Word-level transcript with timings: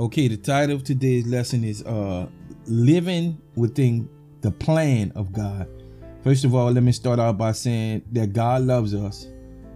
Okay, 0.00 0.28
the 0.28 0.36
title 0.38 0.76
of 0.76 0.82
today's 0.82 1.26
lesson 1.26 1.62
is 1.62 1.82
uh 1.82 2.26
living 2.64 3.38
within 3.54 4.08
the 4.40 4.50
plan 4.50 5.12
of 5.14 5.30
God. 5.30 5.68
First 6.24 6.46
of 6.46 6.54
all, 6.54 6.70
let 6.70 6.82
me 6.82 6.90
start 6.90 7.18
out 7.18 7.36
by 7.36 7.52
saying 7.52 8.04
that 8.12 8.32
God 8.32 8.62
loves 8.62 8.94
us 8.94 9.26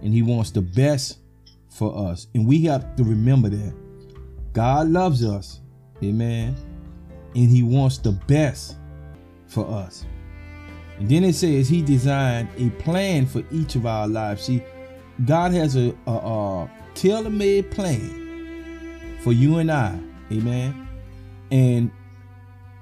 and 0.01 0.11
he 0.11 0.23
wants 0.23 0.49
the 0.49 0.63
best 0.63 1.19
for 1.69 2.09
us. 2.09 2.25
And 2.33 2.47
we 2.47 2.63
have 2.63 2.95
to 2.95 3.03
remember 3.03 3.49
that. 3.49 3.75
God 4.51 4.87
loves 4.87 5.23
us. 5.23 5.61
Amen. 6.03 6.55
And 7.35 7.47
he 7.47 7.61
wants 7.61 7.99
the 7.99 8.13
best 8.13 8.77
for 9.45 9.69
us. 9.69 10.07
And 10.97 11.07
then 11.07 11.23
it 11.23 11.33
says 11.33 11.69
he 11.69 11.83
designed 11.83 12.49
a 12.57 12.71
plan 12.81 13.27
for 13.27 13.43
each 13.51 13.75
of 13.75 13.85
our 13.85 14.07
lives. 14.07 14.45
See, 14.45 14.63
God 15.23 15.51
has 15.51 15.75
a, 15.75 15.95
a, 16.07 16.11
a 16.11 16.71
tailor-made 16.95 17.69
plan 17.69 19.19
for 19.21 19.31
you 19.31 19.59
and 19.59 19.71
I. 19.71 19.99
Amen. 20.31 20.87
And 21.51 21.91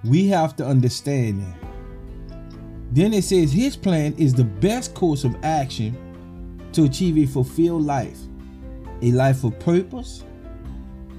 we 0.03 0.27
have 0.27 0.55
to 0.57 0.65
understand 0.65 1.41
that. 1.41 1.69
Then 2.91 3.13
it 3.13 3.23
says 3.23 3.51
his 3.51 3.75
plan 3.75 4.13
is 4.17 4.33
the 4.33 4.43
best 4.43 4.93
course 4.93 5.23
of 5.23 5.35
action 5.43 5.97
to 6.73 6.83
achieve 6.83 7.17
a 7.17 7.25
fulfilled 7.25 7.83
life, 7.83 8.19
a 9.01 9.11
life 9.11 9.43
of 9.43 9.57
purpose 9.59 10.23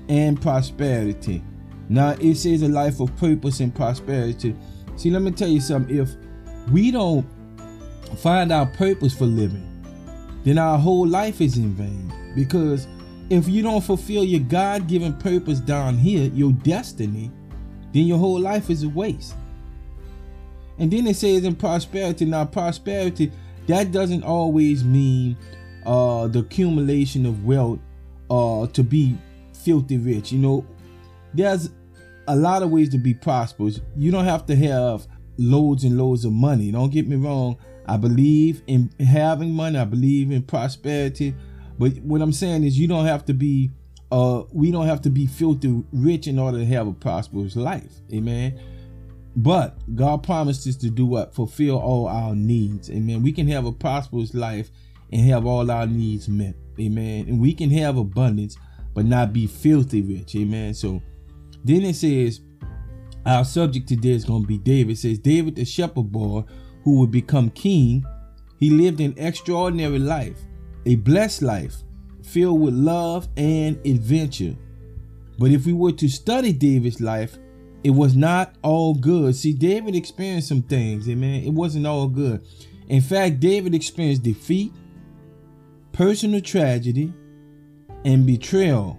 and 0.09 0.41
prosperity. 0.41 1.42
Now 1.88 2.10
it 2.20 2.37
says 2.37 2.62
a 2.62 2.68
life 2.68 3.01
of 3.01 3.15
purpose 3.16 3.60
and 3.60 3.74
prosperity. 3.74 4.54
See, 4.96 5.10
let 5.10 5.23
me 5.23 5.32
tell 5.32 5.48
you 5.48 5.60
something. 5.60 5.96
If 5.96 6.10
we 6.70 6.91
don't 6.91 7.27
find 8.18 8.52
our 8.52 8.66
purpose 8.66 9.16
for 9.16 9.27
living, 9.27 9.70
then 10.45 10.59
our 10.59 10.79
whole 10.79 11.06
life 11.06 11.41
is 11.41 11.57
in 11.57 11.74
vain. 11.74 12.13
Because 12.35 12.87
if 13.30 13.48
you 13.48 13.62
don't 13.62 13.82
fulfill 13.82 14.24
your 14.24 14.40
God 14.40 14.86
given 14.86 15.14
purpose 15.14 15.60
down 15.60 15.96
here, 15.96 16.30
your 16.34 16.52
destiny, 16.52 17.30
then 17.92 18.04
your 18.06 18.18
whole 18.18 18.40
life 18.40 18.70
is 18.70 18.82
a 18.82 18.88
waste. 18.88 19.34
And 20.78 20.90
then 20.90 21.06
it 21.06 21.16
says 21.16 21.45
in 21.45 21.54
prosperity. 21.54 22.24
Now, 22.24 22.45
prosperity, 22.45 23.30
that 23.66 23.92
doesn't 23.92 24.24
always 24.24 24.84
mean 24.84 25.36
uh, 25.86 26.28
the 26.28 26.40
accumulation 26.40 27.26
of 27.26 27.45
wealth 27.45 27.78
uh, 28.30 28.66
to 28.68 28.82
be 28.82 29.16
filthy 29.64 29.98
rich. 29.98 30.32
You 30.32 30.38
know, 30.38 30.66
there's 31.32 31.70
a 32.26 32.36
lot 32.36 32.62
of 32.62 32.70
ways 32.70 32.88
to 32.90 32.98
be 32.98 33.14
prosperous. 33.14 33.80
You 33.96 34.10
don't 34.10 34.24
have 34.24 34.46
to 34.46 34.56
have 34.56 35.06
loads 35.38 35.84
and 35.84 35.96
loads 35.96 36.24
of 36.24 36.32
money. 36.32 36.72
Don't 36.72 36.90
get 36.90 37.08
me 37.08 37.16
wrong. 37.16 37.56
I 37.86 37.96
believe 37.96 38.62
in 38.66 38.90
having 38.98 39.52
money. 39.52 39.78
I 39.78 39.84
believe 39.84 40.30
in 40.30 40.42
prosperity. 40.42 41.34
But 41.78 41.96
what 41.98 42.22
I'm 42.22 42.32
saying 42.32 42.64
is 42.64 42.78
you 42.78 42.88
don't 42.88 43.06
have 43.06 43.24
to 43.26 43.34
be 43.34 43.70
uh 44.12 44.42
we 44.52 44.70
don't 44.70 44.86
have 44.86 45.02
to 45.02 45.10
be 45.10 45.26
filthy 45.26 45.82
rich 45.92 46.26
in 46.26 46.38
order 46.38 46.58
to 46.58 46.66
have 46.66 46.86
a 46.86 46.92
prosperous 46.92 47.56
life. 47.56 47.92
Amen. 48.12 48.60
But 49.36 49.76
God 49.96 50.22
promised 50.22 50.66
us 50.68 50.76
to 50.76 50.90
do 50.90 51.06
what? 51.06 51.34
Fulfill 51.34 51.78
all 51.78 52.06
our 52.06 52.34
needs. 52.34 52.90
Amen. 52.90 53.22
We 53.22 53.32
can 53.32 53.48
have 53.48 53.66
a 53.66 53.72
prosperous 53.72 54.32
life 54.32 54.70
and 55.12 55.28
have 55.28 55.46
all 55.46 55.70
our 55.70 55.86
needs 55.86 56.28
met. 56.28 56.54
Amen. 56.78 57.26
And 57.28 57.40
we 57.40 57.52
can 57.52 57.70
have 57.70 57.96
abundance, 57.96 58.56
but 58.95 59.04
not 59.04 59.32
be 59.32 59.46
filthy 59.46 60.02
rich. 60.02 60.36
Amen. 60.36 60.74
So 60.74 61.02
then 61.64 61.82
it 61.82 61.96
says, 61.96 62.40
our 63.26 63.45
subject 63.45 63.88
today 63.88 64.10
is 64.10 64.25
going 64.25 64.42
to 64.42 64.47
be 64.47 64.58
David. 64.58 64.92
It 64.92 64.98
says, 64.98 65.19
David, 65.19 65.56
the 65.56 65.64
shepherd 65.64 66.12
boy 66.12 66.44
who 66.82 67.00
would 67.00 67.10
become 67.10 67.50
king, 67.50 68.04
he 68.58 68.70
lived 68.70 69.00
an 69.00 69.14
extraordinary 69.16 69.98
life, 69.98 70.38
a 70.87 70.97
blessed 70.97 71.43
life, 71.43 71.77
filled 72.22 72.60
with 72.60 72.75
love 72.75 73.28
and 73.37 73.78
adventure. 73.87 74.56
But 75.38 75.50
if 75.50 75.66
we 75.66 75.72
were 75.72 75.92
to 75.92 76.08
study 76.08 76.53
David's 76.53 77.00
life, 77.00 77.38
it 77.82 77.91
was 77.91 78.16
not 78.16 78.56
all 78.62 78.94
good. 78.94 79.36
See, 79.36 79.53
David 79.53 79.94
experienced 79.94 80.48
some 80.48 80.62
things, 80.62 81.08
amen. 81.08 81.44
It 81.44 81.53
wasn't 81.53 81.86
all 81.86 82.08
good. 82.08 82.47
In 82.88 83.00
fact, 83.00 83.41
David 83.41 83.75
experienced 83.75 84.22
defeat, 84.22 84.72
personal 85.92 86.41
tragedy, 86.41 87.12
and 88.04 88.26
betrayal. 88.26 88.98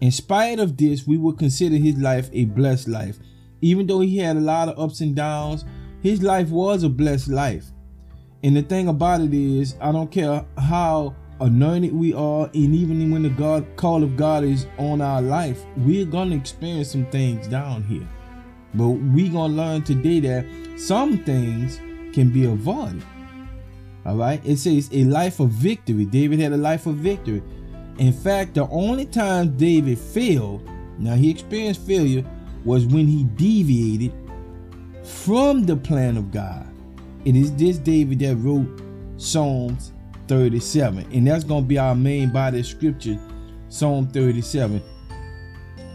In 0.00 0.10
spite 0.10 0.58
of 0.58 0.76
this, 0.76 1.06
we 1.06 1.16
would 1.16 1.38
consider 1.38 1.76
his 1.76 1.96
life 1.96 2.28
a 2.32 2.44
blessed 2.44 2.88
life. 2.88 3.18
Even 3.60 3.86
though 3.86 4.00
he 4.00 4.18
had 4.18 4.36
a 4.36 4.40
lot 4.40 4.68
of 4.68 4.78
ups 4.78 5.00
and 5.00 5.14
downs, 5.14 5.64
his 6.02 6.22
life 6.22 6.50
was 6.50 6.82
a 6.82 6.88
blessed 6.88 7.28
life. 7.28 7.66
And 8.44 8.54
the 8.54 8.62
thing 8.62 8.88
about 8.88 9.22
it 9.22 9.32
is, 9.32 9.74
I 9.80 9.90
don't 9.90 10.12
care 10.12 10.44
how 10.58 11.16
anointed 11.40 11.94
we 11.94 12.12
are, 12.12 12.44
and 12.52 12.74
even 12.74 13.10
when 13.10 13.22
the 13.22 13.30
God 13.30 13.64
call 13.76 14.04
of 14.04 14.18
God 14.18 14.44
is 14.44 14.66
on 14.78 15.00
our 15.00 15.22
life, 15.22 15.64
we're 15.78 16.04
gonna 16.04 16.36
experience 16.36 16.90
some 16.92 17.06
things 17.06 17.48
down 17.48 17.84
here. 17.84 18.06
But 18.74 18.88
we 18.88 19.30
gonna 19.30 19.54
learn 19.54 19.82
today 19.82 20.20
that 20.20 20.44
some 20.78 21.24
things 21.24 21.80
can 22.12 22.28
be 22.28 22.44
avoided. 22.44 23.02
All 24.04 24.16
right. 24.16 24.44
It 24.44 24.58
says 24.58 24.90
a 24.92 25.04
life 25.04 25.40
of 25.40 25.48
victory. 25.48 26.04
David 26.04 26.38
had 26.38 26.52
a 26.52 26.58
life 26.58 26.84
of 26.84 26.96
victory. 26.96 27.42
In 27.96 28.12
fact, 28.12 28.54
the 28.54 28.68
only 28.68 29.06
time 29.06 29.56
David 29.56 29.98
failed, 29.98 30.68
now 30.98 31.14
he 31.14 31.30
experienced 31.30 31.80
failure, 31.86 32.24
was 32.64 32.84
when 32.84 33.06
he 33.06 33.24
deviated 33.24 34.12
from 35.02 35.64
the 35.64 35.76
plan 35.76 36.18
of 36.18 36.30
God. 36.30 36.73
It 37.24 37.36
is 37.36 37.54
this 37.56 37.78
David 37.78 38.18
that 38.18 38.36
wrote 38.36 38.66
Psalms 39.16 39.92
37. 40.28 41.06
And 41.12 41.26
that's 41.26 41.44
going 41.44 41.62
to 41.62 41.68
be 41.68 41.78
our 41.78 41.94
main 41.94 42.30
body 42.30 42.60
of 42.60 42.66
scripture, 42.66 43.18
Psalm 43.68 44.08
37. 44.08 44.82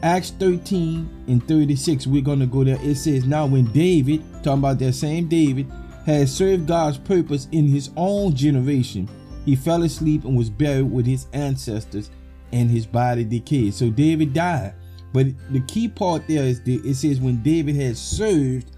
Acts 0.02 0.32
13 0.32 1.26
and 1.28 1.46
36, 1.48 2.08
we're 2.08 2.22
going 2.22 2.40
to 2.40 2.46
go 2.46 2.64
there. 2.64 2.80
It 2.82 2.96
says, 2.96 3.26
Now 3.26 3.46
when 3.46 3.66
David, 3.66 4.24
talking 4.44 4.60
about 4.60 4.80
that 4.80 4.94
same 4.94 5.28
David, 5.28 5.70
had 6.06 6.30
served 6.30 6.68
God's 6.68 6.98
purpose 6.98 7.48
in 7.52 7.68
his 7.68 7.92
own 7.98 8.34
generation, 8.34 9.10
he 9.46 9.56
fell 9.56 9.84
asleep 9.84 10.24
and 10.24 10.38
was 10.38 10.50
buried 10.50 10.90
with 10.90 11.06
his 11.06 11.28
ancestors, 11.34 12.10
and 12.52 12.72
his 12.72 12.86
body 12.86 13.24
decayed. 13.24 13.74
So 13.74 13.90
David 13.90 14.34
died. 14.34 14.74
But 15.12 15.28
the 15.52 15.62
key 15.62 15.88
part 15.88 16.28
there 16.28 16.44
is 16.44 16.62
that 16.64 16.86
it 16.86 16.96
says 16.96 17.20
when 17.20 17.44
David 17.44 17.76
had 17.76 17.98
served 17.98 18.72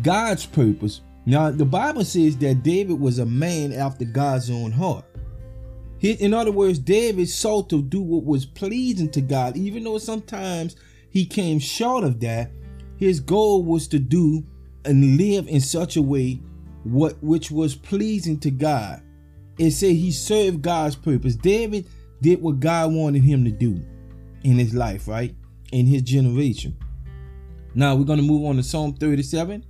God's 0.00 0.46
purpose 0.46 1.02
now, 1.24 1.50
the 1.50 1.64
Bible 1.64 2.04
says 2.04 2.36
that 2.38 2.62
David 2.62 2.98
was 2.98 3.18
a 3.18 3.26
man 3.26 3.72
after 3.72 4.04
God's 4.04 4.50
own 4.50 4.72
heart. 4.72 5.04
In 6.00 6.34
other 6.34 6.50
words, 6.50 6.80
David 6.80 7.28
sought 7.28 7.70
to 7.70 7.80
do 7.80 8.02
what 8.02 8.24
was 8.24 8.44
pleasing 8.44 9.08
to 9.10 9.20
God, 9.20 9.56
even 9.56 9.84
though 9.84 9.98
sometimes 9.98 10.74
he 11.10 11.24
came 11.24 11.60
short 11.60 12.02
of 12.02 12.18
that. 12.20 12.50
His 12.96 13.20
goal 13.20 13.62
was 13.62 13.86
to 13.88 14.00
do 14.00 14.44
and 14.84 15.16
live 15.16 15.46
in 15.46 15.60
such 15.60 15.96
a 15.96 16.02
way 16.02 16.40
what 16.82 17.22
which 17.22 17.52
was 17.52 17.76
pleasing 17.76 18.40
to 18.40 18.50
God. 18.50 19.00
It 19.58 19.70
said 19.72 19.94
he 19.94 20.10
served 20.10 20.62
God's 20.62 20.96
purpose. 20.96 21.36
David 21.36 21.86
did 22.20 22.42
what 22.42 22.58
God 22.58 22.92
wanted 22.92 23.22
him 23.22 23.44
to 23.44 23.52
do 23.52 23.80
in 24.42 24.58
his 24.58 24.74
life, 24.74 25.06
right? 25.06 25.36
In 25.70 25.86
his 25.86 26.02
generation. 26.02 26.76
Now 27.76 27.94
we're 27.94 28.04
going 28.04 28.18
to 28.18 28.24
move 28.24 28.44
on 28.44 28.56
to 28.56 28.64
Psalm 28.64 28.94
37. 28.94 29.64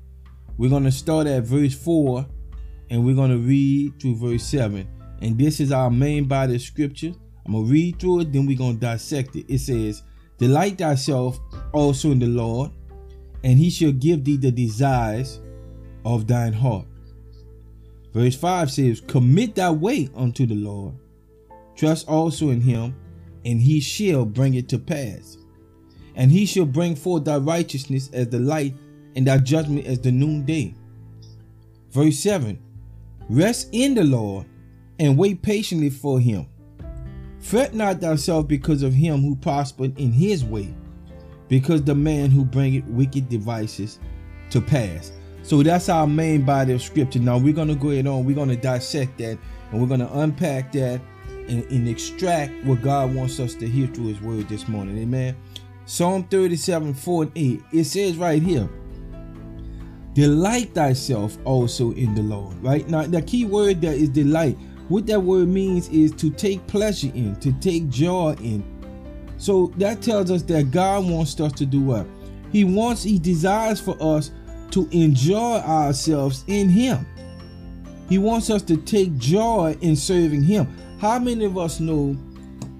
We're 0.62 0.68
going 0.68 0.84
to 0.84 0.92
start 0.92 1.26
at 1.26 1.42
verse 1.42 1.74
4 1.74 2.24
and 2.90 3.04
we're 3.04 3.16
going 3.16 3.32
to 3.32 3.36
read 3.36 4.00
through 4.00 4.14
verse 4.14 4.44
7. 4.44 4.86
And 5.20 5.36
this 5.36 5.58
is 5.58 5.72
our 5.72 5.90
main 5.90 6.26
body 6.26 6.54
of 6.54 6.62
scripture. 6.62 7.14
I'm 7.44 7.54
going 7.54 7.66
to 7.66 7.72
read 7.72 7.98
through 7.98 8.20
it, 8.20 8.32
then 8.32 8.46
we're 8.46 8.56
going 8.56 8.74
to 8.74 8.80
dissect 8.80 9.34
it. 9.34 9.52
It 9.52 9.58
says, 9.58 10.04
Delight 10.38 10.78
thyself 10.78 11.40
also 11.72 12.12
in 12.12 12.20
the 12.20 12.28
Lord, 12.28 12.70
and 13.42 13.58
he 13.58 13.70
shall 13.70 13.90
give 13.90 14.22
thee 14.22 14.36
the 14.36 14.52
desires 14.52 15.40
of 16.04 16.28
thine 16.28 16.52
heart. 16.52 16.86
Verse 18.14 18.36
5 18.36 18.70
says, 18.70 19.00
Commit 19.00 19.56
thy 19.56 19.72
way 19.72 20.10
unto 20.14 20.46
the 20.46 20.54
Lord, 20.54 20.94
trust 21.74 22.08
also 22.08 22.50
in 22.50 22.60
him, 22.60 22.94
and 23.44 23.60
he 23.60 23.80
shall 23.80 24.24
bring 24.24 24.54
it 24.54 24.68
to 24.68 24.78
pass. 24.78 25.38
And 26.14 26.30
he 26.30 26.46
shall 26.46 26.66
bring 26.66 26.94
forth 26.94 27.24
thy 27.24 27.38
righteousness 27.38 28.10
as 28.12 28.28
the 28.28 28.38
light 28.38 28.76
and 29.16 29.26
thy 29.26 29.38
judgment 29.38 29.86
as 29.86 30.00
the 30.00 30.12
noonday. 30.12 30.74
Verse 31.90 32.18
7 32.18 32.58
Rest 33.28 33.68
in 33.72 33.94
the 33.94 34.04
Lord 34.04 34.46
and 34.98 35.18
wait 35.18 35.42
patiently 35.42 35.90
for 35.90 36.20
him. 36.20 36.46
Fret 37.40 37.74
not 37.74 38.00
thyself 38.00 38.46
because 38.46 38.82
of 38.82 38.94
him 38.94 39.20
who 39.20 39.34
prospered 39.34 39.98
in 39.98 40.12
his 40.12 40.44
way, 40.44 40.74
because 41.48 41.82
the 41.82 41.94
man 41.94 42.30
who 42.30 42.44
bringeth 42.44 42.84
wicked 42.86 43.28
devices 43.28 43.98
to 44.50 44.60
pass. 44.60 45.12
So 45.42 45.62
that's 45.62 45.88
our 45.88 46.06
main 46.06 46.42
body 46.42 46.72
of 46.72 46.82
scripture. 46.82 47.18
Now 47.18 47.38
we're 47.38 47.52
going 47.52 47.68
to 47.68 47.74
go 47.74 47.90
ahead 47.90 48.06
on, 48.06 48.24
we're 48.24 48.36
going 48.36 48.48
to 48.48 48.56
dissect 48.56 49.18
that, 49.18 49.38
and 49.70 49.80
we're 49.80 49.88
going 49.88 50.00
to 50.00 50.18
unpack 50.20 50.72
that 50.72 51.00
and, 51.48 51.64
and 51.64 51.88
extract 51.88 52.52
what 52.64 52.80
God 52.80 53.14
wants 53.14 53.40
us 53.40 53.54
to 53.56 53.68
hear 53.68 53.88
through 53.88 54.06
his 54.06 54.20
word 54.20 54.48
this 54.48 54.68
morning. 54.68 54.98
Amen. 54.98 55.36
Psalm 55.84 56.24
37, 56.24 56.94
4 56.94 57.22
and 57.24 57.32
8. 57.34 57.62
It 57.72 57.84
says 57.84 58.16
right 58.16 58.40
here, 58.40 58.68
Delight 60.14 60.74
thyself 60.74 61.38
also 61.44 61.92
in 61.92 62.14
the 62.14 62.22
Lord. 62.22 62.62
Right 62.62 62.86
now, 62.88 63.02
the 63.02 63.22
key 63.22 63.46
word 63.46 63.80
there 63.80 63.94
is 63.94 64.10
delight. 64.10 64.58
What 64.88 65.06
that 65.06 65.20
word 65.20 65.48
means 65.48 65.88
is 65.88 66.12
to 66.12 66.30
take 66.30 66.66
pleasure 66.66 67.10
in, 67.14 67.36
to 67.36 67.52
take 67.60 67.88
joy 67.88 68.36
in. 68.40 68.62
So 69.38 69.68
that 69.78 70.02
tells 70.02 70.30
us 70.30 70.42
that 70.42 70.70
God 70.70 71.08
wants 71.08 71.40
us 71.40 71.52
to 71.52 71.66
do 71.66 71.80
what? 71.80 72.06
He 72.52 72.64
wants, 72.64 73.02
He 73.02 73.18
desires 73.18 73.80
for 73.80 73.96
us 74.00 74.30
to 74.72 74.88
enjoy 74.92 75.58
ourselves 75.60 76.44
in 76.46 76.68
Him. 76.68 77.06
He 78.08 78.18
wants 78.18 78.50
us 78.50 78.60
to 78.62 78.76
take 78.76 79.16
joy 79.16 79.76
in 79.80 79.96
serving 79.96 80.42
Him. 80.42 80.68
How 81.00 81.18
many 81.18 81.46
of 81.46 81.56
us 81.56 81.80
know 81.80 82.16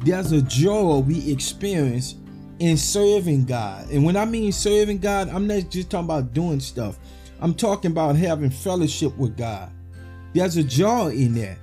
there's 0.05 0.33
a 0.33 0.43
joy 0.43 0.99
we 0.99 1.33
experience 1.33 2.17
in 2.59 2.77
serving 2.77 3.47
God? 3.47 3.91
And 3.91 4.05
when 4.05 4.17
I 4.17 4.27
mean 4.27 4.53
serving 4.53 4.99
God, 4.99 5.31
I'm 5.31 5.47
not 5.47 5.71
just 5.71 5.91
talking 5.91 6.05
about 6.05 6.35
doing 6.35 6.61
stuff, 6.61 6.99
I'm 7.43 7.55
talking 7.55 7.91
about 7.91 8.15
having 8.15 8.51
fellowship 8.51 9.17
with 9.19 9.37
God. 9.37 9.73
There's 10.33 10.57
a 10.57 10.63
joy 10.63 11.09
in 11.11 11.35
that. 11.35 11.59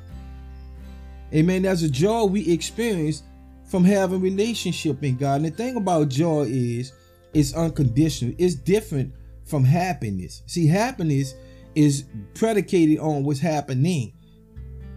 Amen. 1.34 1.62
There's 1.62 1.84
a 1.84 1.90
joy 1.90 2.26
we 2.26 2.52
experience 2.52 3.24
from 3.64 3.86
having 3.86 4.20
relationship 4.20 5.02
in 5.06 5.16
God. 5.16 5.36
And 5.36 5.46
the 5.46 5.52
thing 5.52 5.78
about 5.78 6.10
joy 6.10 6.48
is 6.50 6.92
it's 7.34 7.54
unconditional. 7.54 8.36
It's 8.38 8.56
different 8.56 9.14
from 9.46 9.64
happiness. 9.64 10.44
See, 10.48 10.68
happiness 10.68 11.34
is 11.76 12.04
predicated 12.34 13.00
on 13.00 13.24
what's 13.24 13.40
happening. 13.40 14.12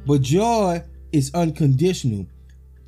But 0.05 0.23
joy 0.23 0.83
is 1.13 1.33
unconditional. 1.33 2.27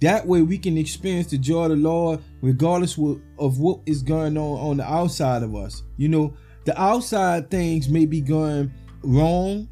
That 0.00 0.26
way 0.26 0.42
we 0.42 0.58
can 0.58 0.76
experience 0.76 1.30
the 1.30 1.38
joy 1.38 1.66
of 1.66 1.70
the 1.70 1.76
Lord 1.76 2.20
regardless 2.42 2.98
of 3.38 3.60
what 3.60 3.80
is 3.86 4.02
going 4.02 4.36
on 4.36 4.58
on 4.58 4.76
the 4.78 4.84
outside 4.84 5.44
of 5.44 5.54
us. 5.54 5.84
You 5.96 6.08
know, 6.08 6.36
the 6.64 6.80
outside 6.80 7.50
things 7.50 7.88
may 7.88 8.06
be 8.06 8.20
going 8.20 8.72
wrong 9.02 9.68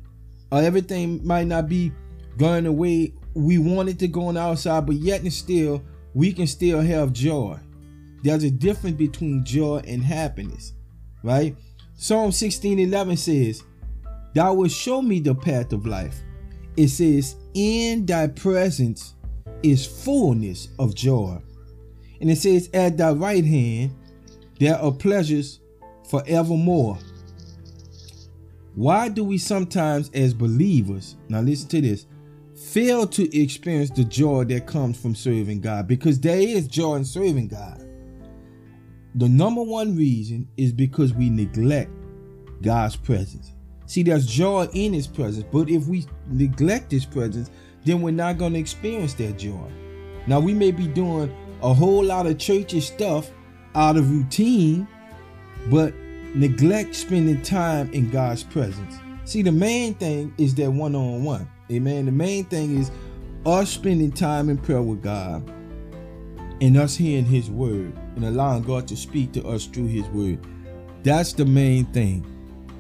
or 0.51 0.61
everything 0.61 1.27
might 1.27 1.47
not 1.47 1.69
be 1.69 1.93
going 2.37 2.65
the 2.65 2.73
way 2.73 3.13
we 3.35 3.59
want 3.59 3.89
it 3.89 3.99
to 3.99 4.09
go 4.09 4.27
on 4.27 4.35
the 4.35 4.41
outside, 4.41 4.87
but 4.87 4.97
yet 4.97 5.23
and 5.23 5.33
still 5.33 5.83
we 6.15 6.33
can 6.33 6.47
still 6.47 6.81
have 6.81 7.13
joy. 7.13 7.59
There's 8.23 8.45
a 8.45 8.51
difference 8.51 8.97
between 8.97 9.45
joy 9.45 9.83
and 9.87 10.03
happiness, 10.03 10.75
right? 11.23 11.57
Psalm 11.95 12.33
16 12.33 12.79
11 12.79 13.17
says, 13.17 13.63
Thou 14.35 14.55
wilt 14.55 14.71
show 14.71 15.03
me 15.03 15.21
the 15.21 15.35
path 15.35 15.73
of 15.73 15.87
life. 15.87 16.17
It 16.77 16.89
says, 16.89 17.37
In 17.55 18.07
thy 18.07 18.29
presence 18.29 19.15
is 19.63 19.87
fullness 19.87 20.69
of 20.79 20.95
joy. 20.95 21.41
And 22.21 22.31
it 22.31 22.37
says, 22.37 22.71
At 22.75 22.97
thy 22.97 23.13
right 23.13 23.45
hand 23.45 23.95
there 24.59 24.77
are 24.77 24.93
pleasures 24.93 25.61
forevermore. 26.09 26.99
Why 28.75 29.09
do 29.09 29.25
we 29.25 29.39
sometimes, 29.39 30.11
as 30.15 30.33
believers, 30.33 31.17
now 31.29 31.41
listen 31.41 31.69
to 31.71 31.81
this, 31.81 32.07
fail 32.55 33.07
to 33.09 33.39
experience 33.39 33.91
the 33.91 34.05
joy 34.05 34.45
that 34.45 34.67
comes 34.67 35.01
from 35.01 35.15
serving 35.15 35.61
God? 35.61 35.87
Because 35.87 36.19
there 36.19 36.39
is 36.39 36.69
joy 36.69 36.97
in 36.97 37.05
serving 37.05 37.49
God. 37.49 37.87
The 39.15 39.29
number 39.29 39.63
one 39.63 39.95
reason 39.95 40.49
is 40.57 40.73
because 40.73 41.13
we 41.13 41.29
neglect 41.29 41.91
God's 42.63 42.97
presence. 42.97 43.53
See, 43.85 44.03
there's 44.03 44.27
joy 44.27 44.69
in 44.73 44.95
His 44.95 45.07
presence, 45.07 45.45
but 45.53 45.69
if 45.69 45.87
we 45.87 46.07
neglect 46.29 46.91
His 46.91 47.05
presence, 47.05 47.51
then 47.85 48.01
we're 48.01 48.13
not 48.13 48.39
going 48.39 48.55
to 48.55 48.59
experience 48.59 49.13
that 49.15 49.37
joy. 49.37 49.71
Now, 50.27 50.41
we 50.41 50.55
may 50.55 50.71
be 50.71 50.87
doing 50.87 51.35
a 51.63 51.75
whole 51.75 52.03
lot 52.03 52.27
of 52.27 52.39
churchy 52.39 52.81
stuff 52.81 53.31
out 53.75 53.97
of 53.97 54.11
routine, 54.11 54.89
but 55.71 55.95
neglect 56.35 56.95
spending 56.95 57.41
time 57.43 57.93
in 57.93 58.11
God's 58.11 58.43
presence. 58.43 58.97
See, 59.25 59.43
the 59.43 59.53
main 59.53 59.95
thing 59.95 60.35
is 60.39 60.55
that 60.57 60.71
one 60.71 60.95
on 60.95 61.25
one. 61.25 61.49
Amen. 61.71 62.07
The 62.07 62.13
main 62.13 62.45
thing 62.47 62.79
is 62.79 62.91
us 63.47 63.71
spending 63.71 64.13
time 64.13 64.49
in 64.49 64.59
prayer 64.59 64.83
with 64.83 65.03
God 65.03 65.49
and 66.61 66.77
us 66.77 66.97
hearing 66.97 67.25
His 67.25 67.51
word 67.51 67.93
and 68.17 68.25
allowing 68.25 68.63
God 68.63 68.87
to 68.89 68.97
speak 68.97 69.33
to 69.33 69.47
us 69.47 69.67
through 69.67 69.87
His 69.89 70.07
word. 70.09 70.39
That's 71.03 71.33
the 71.33 71.45
main 71.45 71.87
thing. 71.87 72.27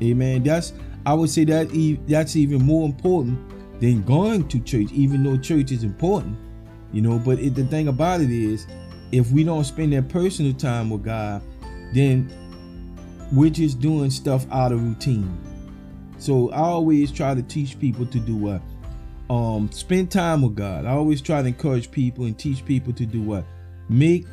Amen. 0.02 0.42
That's 0.42 0.72
I 1.04 1.14
would 1.14 1.30
say 1.30 1.44
that 1.44 1.98
that's 2.06 2.36
even 2.36 2.62
more 2.62 2.86
important 2.86 3.38
than 3.80 4.02
going 4.02 4.46
to 4.48 4.60
church, 4.60 4.92
even 4.92 5.24
though 5.24 5.36
church 5.36 5.72
is 5.72 5.82
important. 5.82 6.38
You 6.92 7.02
know, 7.02 7.18
but 7.18 7.38
it, 7.40 7.54
the 7.54 7.64
thing 7.64 7.88
about 7.88 8.20
it 8.20 8.30
is, 8.30 8.66
if 9.10 9.32
we 9.32 9.42
don't 9.44 9.64
spend 9.64 9.92
that 9.94 10.08
personal 10.08 10.52
time 10.52 10.90
with 10.90 11.02
God, 11.02 11.42
then 11.92 12.30
we're 13.32 13.50
just 13.50 13.80
doing 13.80 14.10
stuff 14.10 14.46
out 14.52 14.72
of 14.72 14.82
routine. 14.82 15.38
So 16.18 16.50
I 16.50 16.60
always 16.60 17.10
try 17.10 17.34
to 17.34 17.42
teach 17.42 17.78
people 17.80 18.06
to 18.06 18.20
do 18.20 18.36
what? 18.36 18.62
Um, 19.30 19.72
spend 19.72 20.10
time 20.10 20.42
with 20.42 20.54
God. 20.54 20.84
I 20.84 20.90
always 20.90 21.22
try 21.22 21.40
to 21.42 21.48
encourage 21.48 21.90
people 21.90 22.26
and 22.26 22.38
teach 22.38 22.64
people 22.64 22.92
to 22.92 23.06
do 23.06 23.22
what? 23.22 23.44
Make 23.88 24.26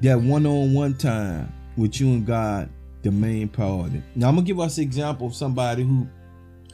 that 0.00 0.20
one-on-one 0.20 0.94
time 0.94 1.52
with 1.76 2.00
you 2.00 2.08
and 2.08 2.26
God 2.26 2.70
the 3.02 3.12
main 3.12 3.48
priority. 3.48 4.02
Now 4.14 4.28
I'm 4.28 4.34
gonna 4.36 4.46
give 4.46 4.58
us 4.58 4.78
an 4.78 4.84
example 4.84 5.26
of 5.26 5.34
somebody 5.34 5.84
who 5.84 6.08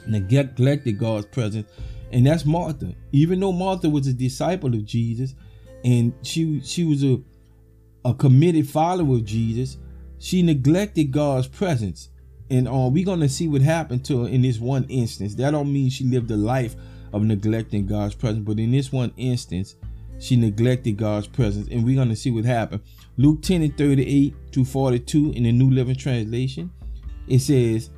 neglected 0.06 0.98
God's 0.98 1.26
presence, 1.26 1.68
and 2.10 2.26
that's 2.26 2.44
Martha. 2.46 2.94
Even 3.12 3.40
though 3.40 3.52
Martha 3.52 3.90
was 3.90 4.06
a 4.06 4.12
disciple 4.12 4.74
of 4.74 4.84
Jesus, 4.84 5.34
and 5.84 6.14
she 6.22 6.60
she 6.62 6.84
was 6.84 7.04
a 7.04 7.20
a 8.04 8.14
committed 8.14 8.68
follower 8.68 9.16
of 9.16 9.24
Jesus, 9.24 9.76
she 10.22 10.40
neglected 10.40 11.10
God's 11.10 11.48
presence. 11.48 12.08
And 12.48 12.68
uh, 12.68 12.88
we're 12.92 13.04
gonna 13.04 13.28
see 13.28 13.48
what 13.48 13.60
happened 13.60 14.04
to 14.04 14.22
her 14.22 14.28
in 14.28 14.42
this 14.42 14.60
one 14.60 14.84
instance. 14.84 15.34
That 15.34 15.50
don't 15.50 15.72
mean 15.72 15.90
she 15.90 16.04
lived 16.04 16.30
a 16.30 16.36
life 16.36 16.76
of 17.12 17.24
neglecting 17.24 17.86
God's 17.86 18.14
presence, 18.14 18.44
but 18.46 18.60
in 18.60 18.70
this 18.70 18.92
one 18.92 19.12
instance, 19.16 19.74
she 20.20 20.36
neglected 20.36 20.92
God's 20.92 21.26
presence, 21.26 21.66
and 21.72 21.84
we're 21.84 21.96
gonna 21.96 22.14
see 22.14 22.30
what 22.30 22.44
happened. 22.44 22.82
Luke 23.16 23.42
10 23.42 23.62
and 23.62 23.76
38 23.76 24.52
to 24.52 24.64
42 24.64 25.32
in 25.32 25.42
the 25.42 25.50
New 25.50 25.70
Living 25.70 25.96
Translation, 25.96 26.70
it 27.26 27.40
says, 27.40 27.90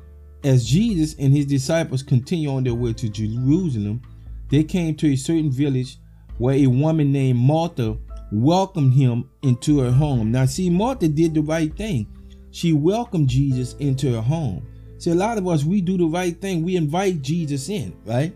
As 0.43 0.65
Jesus 0.65 1.13
and 1.19 1.31
his 1.31 1.45
disciples 1.45 2.01
continue 2.01 2.49
on 2.49 2.63
their 2.63 2.73
way 2.73 2.93
to 2.93 3.07
Jerusalem, 3.07 4.01
they 4.49 4.63
came 4.63 4.95
to 4.95 5.13
a 5.13 5.15
certain 5.15 5.51
village 5.51 5.99
where 6.39 6.55
a 6.55 6.65
woman 6.65 7.11
named 7.11 7.37
Martha 7.37 7.95
welcomed 8.31 8.93
him 8.95 9.29
into 9.43 9.79
her 9.81 9.91
home. 9.91 10.31
Now, 10.31 10.47
see, 10.47 10.71
Martha 10.71 11.07
did 11.07 11.35
the 11.35 11.41
right 11.41 11.73
thing. 11.75 12.07
She 12.55 12.71
welcomed 12.73 13.27
Jesus 13.27 13.73
into 13.79 14.13
her 14.13 14.21
home. 14.21 14.65
See, 14.97 15.11
a 15.11 15.15
lot 15.15 15.37
of 15.37 15.47
us, 15.47 15.65
we 15.65 15.81
do 15.81 15.97
the 15.97 16.05
right 16.05 16.39
thing. 16.39 16.63
We 16.63 16.77
invite 16.77 17.21
Jesus 17.21 17.69
in, 17.69 17.95
right? 18.05 18.35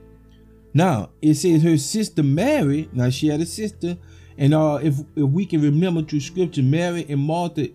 Now, 0.73 1.11
it 1.21 1.35
says 1.35 1.63
her 1.63 1.77
sister 1.77 2.21
Mary, 2.21 2.89
now 2.91 3.09
she 3.09 3.27
had 3.27 3.41
a 3.41 3.45
sister 3.45 3.97
and 4.39 4.53
uh, 4.53 4.79
if, 4.81 4.97
if 5.17 5.29
we 5.29 5.45
can 5.45 5.61
remember 5.61 6.01
through 6.01 6.21
scripture, 6.21 6.63
Mary 6.63 7.05
and 7.09 7.19
Martha 7.19 7.67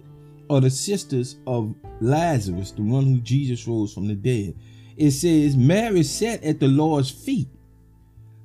are 0.49 0.63
the 0.63 0.71
sisters 0.71 1.37
of 1.47 1.75
Lazarus, 2.01 2.71
the 2.71 2.81
one 2.81 3.05
who 3.05 3.21
Jesus 3.21 3.69
rose 3.69 3.93
from 3.93 4.09
the 4.09 4.15
dead. 4.15 4.55
It 4.97 5.11
says, 5.11 5.59
Mary 5.59 6.03
sat 6.03 6.43
at 6.43 6.61
the 6.61 6.69
Lord's 6.69 7.11
feet, 7.11 7.49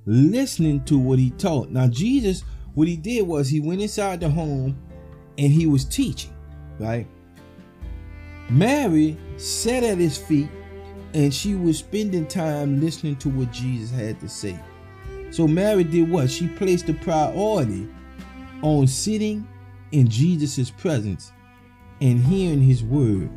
listening 0.05 0.83
to 0.83 0.99
what 0.99 1.17
he 1.17 1.29
taught. 1.31 1.69
Now, 1.69 1.87
Jesus, 1.87 2.43
what 2.73 2.89
he 2.89 2.97
did 2.97 3.25
was 3.25 3.47
he 3.47 3.61
went 3.61 3.81
inside 3.81 4.19
the 4.19 4.29
home 4.29 4.77
and 5.37 5.51
he 5.53 5.65
was 5.65 5.85
teaching, 5.85 6.33
right? 6.77 7.07
Mary 8.49 9.17
sat 9.37 9.83
at 9.83 9.97
his 9.97 10.17
feet 10.17 10.49
and 11.13 11.33
she 11.33 11.55
was 11.55 11.79
spending 11.79 12.25
time 12.27 12.79
listening 12.79 13.15
to 13.17 13.29
what 13.29 13.51
Jesus 13.51 13.91
had 13.91 14.19
to 14.19 14.29
say. 14.29 14.59
So 15.31 15.47
Mary 15.47 15.83
did 15.83 16.09
what? 16.09 16.29
She 16.29 16.47
placed 16.47 16.89
a 16.89 16.93
priority 16.93 17.87
on 18.61 18.87
sitting 18.87 19.47
in 19.91 20.07
Jesus' 20.07 20.69
presence 20.69 21.31
and 22.01 22.19
hearing 22.23 22.61
his 22.61 22.83
word. 22.83 23.29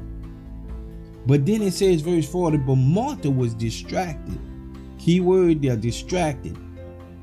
But 1.26 1.47
then 1.47 1.62
it 1.62 1.73
says, 1.73 2.00
verse 2.00 2.28
40, 2.28 2.59
but 2.59 2.76
Martha 2.76 3.31
was 3.31 3.54
distracted. 3.54 4.38
Key 4.99 5.21
word 5.21 5.62
there, 5.62 5.76
distracted 5.76 6.57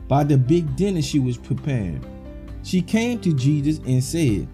by 0.07 0.23
the 0.23 0.37
big 0.37 0.75
dinner 0.75 1.01
she 1.01 1.19
was 1.19 1.37
preparing. 1.37 2.03
She 2.63 2.81
came 2.81 3.19
to 3.21 3.33
Jesus 3.33 3.79
and 3.85 4.03
said, 4.03 4.47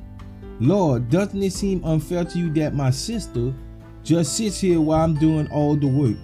Lord, 0.59 1.09
doesn't 1.09 1.41
it 1.41 1.53
seem 1.53 1.83
unfair 1.83 2.23
to 2.25 2.39
you 2.39 2.49
that 2.53 2.73
my 2.73 2.89
sister 2.89 3.53
just 4.03 4.37
sits 4.37 4.59
here 4.59 4.79
while 4.79 5.03
I'm 5.03 5.15
doing 5.15 5.47
all 5.51 5.75
the 5.75 5.87
work? 5.87 6.17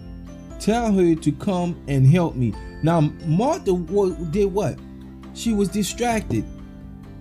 Tell 0.59 0.93
her 0.93 1.15
to 1.15 1.31
come 1.33 1.81
and 1.87 2.05
help 2.05 2.35
me. 2.35 2.53
Now, 2.83 3.01
Martha 3.25 3.73
did 4.31 4.53
what? 4.53 4.77
She 5.33 5.53
was 5.53 5.69
distracted. 5.69 6.45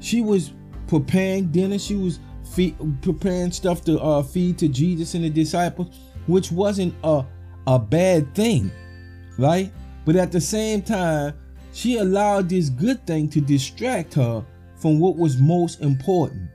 She 0.00 0.20
was 0.20 0.52
preparing 0.86 1.50
dinner. 1.50 1.78
She 1.78 1.96
was 1.96 2.20
feed, 2.54 2.76
preparing 3.02 3.52
stuff 3.52 3.84
to 3.84 3.98
uh, 4.00 4.22
feed 4.22 4.58
to 4.58 4.68
Jesus 4.68 5.14
and 5.14 5.24
the 5.24 5.30
disciples, 5.30 5.98
which 6.26 6.52
wasn't 6.52 6.94
a 7.02 7.24
a 7.66 7.78
bad 7.78 8.34
thing, 8.34 8.70
right? 9.38 9.72
But 10.04 10.16
at 10.16 10.32
the 10.32 10.40
same 10.40 10.82
time, 10.82 11.34
she 11.72 11.98
allowed 11.98 12.48
this 12.48 12.68
good 12.68 13.06
thing 13.06 13.28
to 13.30 13.40
distract 13.40 14.14
her 14.14 14.44
from 14.76 14.98
what 14.98 15.16
was 15.16 15.38
most 15.38 15.80
important. 15.82 16.48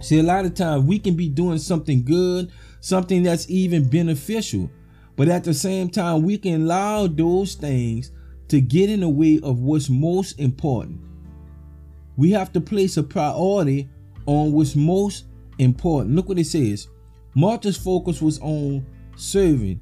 See, 0.00 0.18
a 0.18 0.22
lot 0.22 0.44
of 0.44 0.54
times 0.54 0.84
we 0.84 0.98
can 0.98 1.14
be 1.14 1.28
doing 1.28 1.58
something 1.58 2.04
good, 2.04 2.52
something 2.80 3.22
that's 3.22 3.48
even 3.50 3.88
beneficial, 3.88 4.70
but 5.16 5.28
at 5.28 5.44
the 5.44 5.54
same 5.54 5.88
time, 5.88 6.22
we 6.22 6.36
can 6.38 6.62
allow 6.62 7.06
those 7.06 7.54
things 7.54 8.10
to 8.48 8.60
get 8.60 8.90
in 8.90 9.00
the 9.00 9.08
way 9.08 9.40
of 9.42 9.60
what's 9.60 9.88
most 9.88 10.38
important 10.38 11.00
we 12.16 12.30
have 12.30 12.52
to 12.52 12.60
place 12.60 12.96
a 12.96 13.02
priority 13.02 13.88
on 14.26 14.52
what's 14.52 14.74
most 14.74 15.26
important. 15.58 16.16
Look 16.16 16.28
what 16.28 16.38
it 16.38 16.46
says. 16.46 16.88
Martha's 17.34 17.76
focus 17.76 18.22
was 18.22 18.38
on 18.40 18.86
serving. 19.16 19.80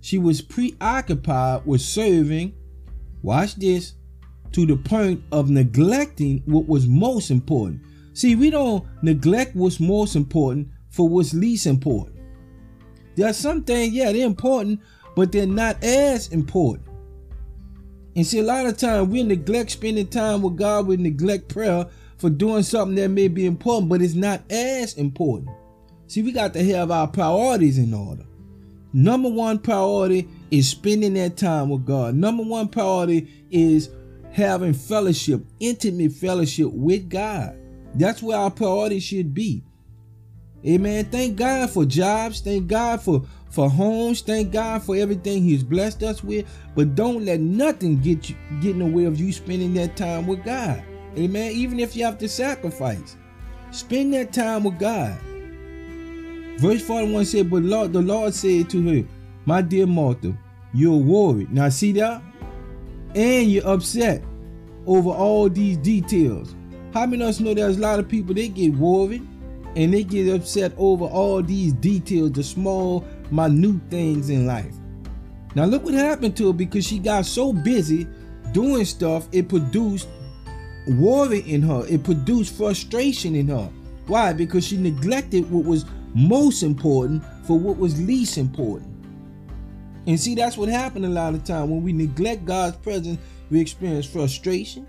She 0.00 0.18
was 0.18 0.40
preoccupied 0.40 1.64
with 1.66 1.80
serving, 1.80 2.54
watch 3.22 3.56
this, 3.56 3.94
to 4.52 4.66
the 4.66 4.76
point 4.76 5.22
of 5.32 5.50
neglecting 5.50 6.42
what 6.46 6.66
was 6.66 6.86
most 6.86 7.30
important. 7.30 7.82
See, 8.14 8.36
we 8.36 8.48
don't 8.48 8.86
neglect 9.02 9.54
what's 9.56 9.80
most 9.80 10.16
important 10.16 10.68
for 10.88 11.08
what's 11.08 11.34
least 11.34 11.66
important. 11.66 12.16
There 13.16 13.28
are 13.28 13.34
some 13.34 13.64
things, 13.64 13.92
yeah, 13.92 14.12
they're 14.12 14.26
important, 14.26 14.80
but 15.14 15.32
they're 15.32 15.46
not 15.46 15.82
as 15.82 16.28
important. 16.28 16.88
And 18.16 18.24
see, 18.24 18.38
a 18.38 18.44
lot 18.44 18.66
of 18.66 18.78
times 18.78 19.08
we 19.08 19.24
neglect 19.24 19.72
spending 19.72 20.06
time 20.06 20.42
with 20.42 20.56
God, 20.56 20.86
we 20.86 20.96
neglect 20.96 21.48
prayer 21.48 21.88
for 22.18 22.30
doing 22.30 22.62
something 22.62 22.94
that 22.94 23.08
may 23.08 23.26
be 23.26 23.46
important, 23.46 23.88
but 23.88 24.00
it's 24.00 24.14
not 24.14 24.48
as 24.50 24.94
important. 24.94 25.50
See, 26.06 26.22
we 26.22 26.30
got 26.30 26.52
to 26.54 26.64
have 26.72 26.92
our 26.92 27.08
priorities 27.08 27.78
in 27.78 27.92
order. 27.92 28.24
Number 28.92 29.28
one 29.28 29.58
priority 29.58 30.28
is 30.52 30.68
spending 30.68 31.14
that 31.14 31.36
time 31.36 31.68
with 31.68 31.84
God. 31.84 32.14
Number 32.14 32.44
one 32.44 32.68
priority 32.68 33.28
is 33.50 33.90
having 34.30 34.72
fellowship, 34.72 35.44
intimate 35.58 36.12
fellowship 36.12 36.70
with 36.72 37.08
God. 37.08 37.56
That's 37.94 38.22
where 38.22 38.38
our 38.38 38.50
priority 38.50 39.00
should 39.00 39.34
be. 39.34 39.62
Amen. 40.66 41.04
Thank 41.06 41.36
God 41.36 41.70
for 41.70 41.84
jobs. 41.84 42.40
Thank 42.40 42.68
God 42.68 43.02
for, 43.02 43.22
for 43.50 43.68
homes. 43.68 44.22
Thank 44.22 44.50
God 44.50 44.82
for 44.82 44.96
everything 44.96 45.42
He's 45.42 45.62
blessed 45.62 46.02
us 46.02 46.24
with. 46.24 46.46
But 46.74 46.94
don't 46.94 47.24
let 47.24 47.40
nothing 47.40 48.00
get 48.00 48.30
you 48.30 48.36
get 48.62 48.70
in 48.70 48.78
the 48.78 48.86
way 48.86 49.04
of 49.04 49.20
you 49.20 49.32
spending 49.32 49.74
that 49.74 49.96
time 49.96 50.26
with 50.26 50.42
God. 50.42 50.82
Amen. 51.18 51.52
Even 51.52 51.78
if 51.78 51.94
you 51.94 52.04
have 52.04 52.18
to 52.18 52.28
sacrifice. 52.28 53.16
Spend 53.70 54.14
that 54.14 54.32
time 54.32 54.64
with 54.64 54.78
God. 54.78 55.18
Verse 56.58 56.82
41 56.82 57.24
said, 57.24 57.50
But 57.50 57.62
Lord, 57.62 57.92
the 57.92 58.00
Lord 58.00 58.32
said 58.32 58.70
to 58.70 58.82
her, 58.88 59.08
My 59.44 59.60
dear 59.60 59.86
Martha, 59.86 60.36
you're 60.72 60.96
worried. 60.96 61.52
Now 61.52 61.68
see 61.68 61.92
that? 61.92 62.22
And 63.14 63.50
you're 63.50 63.66
upset 63.66 64.22
over 64.86 65.10
all 65.10 65.48
these 65.48 65.76
details. 65.78 66.54
How 66.94 67.06
many 67.06 67.24
of 67.24 67.30
us 67.30 67.40
know 67.40 67.54
there's 67.54 67.76
a 67.76 67.80
lot 67.80 67.98
of 67.98 68.08
people 68.08 68.34
they 68.34 68.46
get 68.46 68.72
worried 68.74 69.26
and 69.74 69.92
they 69.92 70.04
get 70.04 70.32
upset 70.32 70.72
over 70.76 71.06
all 71.06 71.42
these 71.42 71.72
details, 71.72 72.30
the 72.30 72.44
small, 72.44 73.04
minute 73.32 73.80
things 73.90 74.30
in 74.30 74.46
life. 74.46 74.72
Now 75.56 75.64
look 75.64 75.82
what 75.82 75.94
happened 75.94 76.36
to 76.36 76.46
her 76.46 76.52
because 76.52 76.86
she 76.86 77.00
got 77.00 77.26
so 77.26 77.52
busy 77.52 78.06
doing 78.52 78.84
stuff, 78.84 79.28
it 79.32 79.48
produced 79.48 80.06
worry 80.86 81.40
in 81.40 81.62
her. 81.62 81.84
It 81.88 82.04
produced 82.04 82.56
frustration 82.56 83.34
in 83.34 83.48
her. 83.48 83.68
Why? 84.06 84.32
Because 84.32 84.64
she 84.64 84.76
neglected 84.76 85.50
what 85.50 85.64
was 85.64 85.86
most 86.14 86.62
important 86.62 87.24
for 87.44 87.58
what 87.58 87.76
was 87.76 88.00
least 88.00 88.38
important. 88.38 88.94
And 90.06 90.20
see, 90.20 90.36
that's 90.36 90.56
what 90.56 90.68
happened 90.68 91.06
a 91.06 91.08
lot 91.08 91.34
of 91.34 91.42
time. 91.42 91.70
When 91.70 91.82
we 91.82 91.92
neglect 91.92 92.44
God's 92.44 92.76
presence, 92.76 93.18
we 93.50 93.60
experience 93.60 94.06
frustration, 94.06 94.86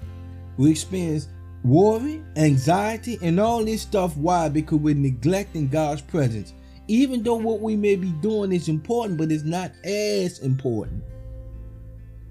we 0.58 0.70
experience 0.70 1.30
worry, 1.66 2.24
anxiety, 2.36 3.18
and 3.22 3.40
all 3.40 3.66
this 3.66 3.82
stuff. 3.82 4.16
Why? 4.16 4.50
Because 4.50 4.80
we're 4.80 4.96
neglecting 4.96 5.68
God's 5.68 6.02
presence. 6.02 6.54
Even 6.88 7.24
though 7.24 7.36
what 7.36 7.62
we 7.62 7.76
may 7.76 7.96
be 7.96 8.12
doing 8.22 8.52
is 8.52 8.70
important, 8.70 9.18
but 9.18 9.32
it's 9.32 9.44
not 9.44 9.72
as 9.84 10.40
important. 10.40 11.04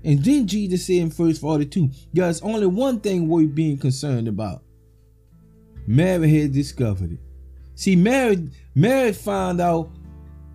And 0.04 0.22
then 0.22 0.46
Jesus 0.46 0.86
said 0.86 0.96
in 0.96 1.10
verse 1.10 1.38
42, 1.38 1.90
there's 2.12 2.42
only 2.42 2.66
one 2.66 3.00
thing 3.00 3.28
worth 3.28 3.54
being 3.54 3.78
concerned 3.78 4.28
about. 4.28 4.62
Mary 5.86 6.40
had 6.40 6.52
discovered 6.52 7.12
it. 7.12 7.18
See, 7.74 7.96
Mary, 7.96 8.48
Mary 8.74 9.12
found 9.12 9.60
out 9.60 9.90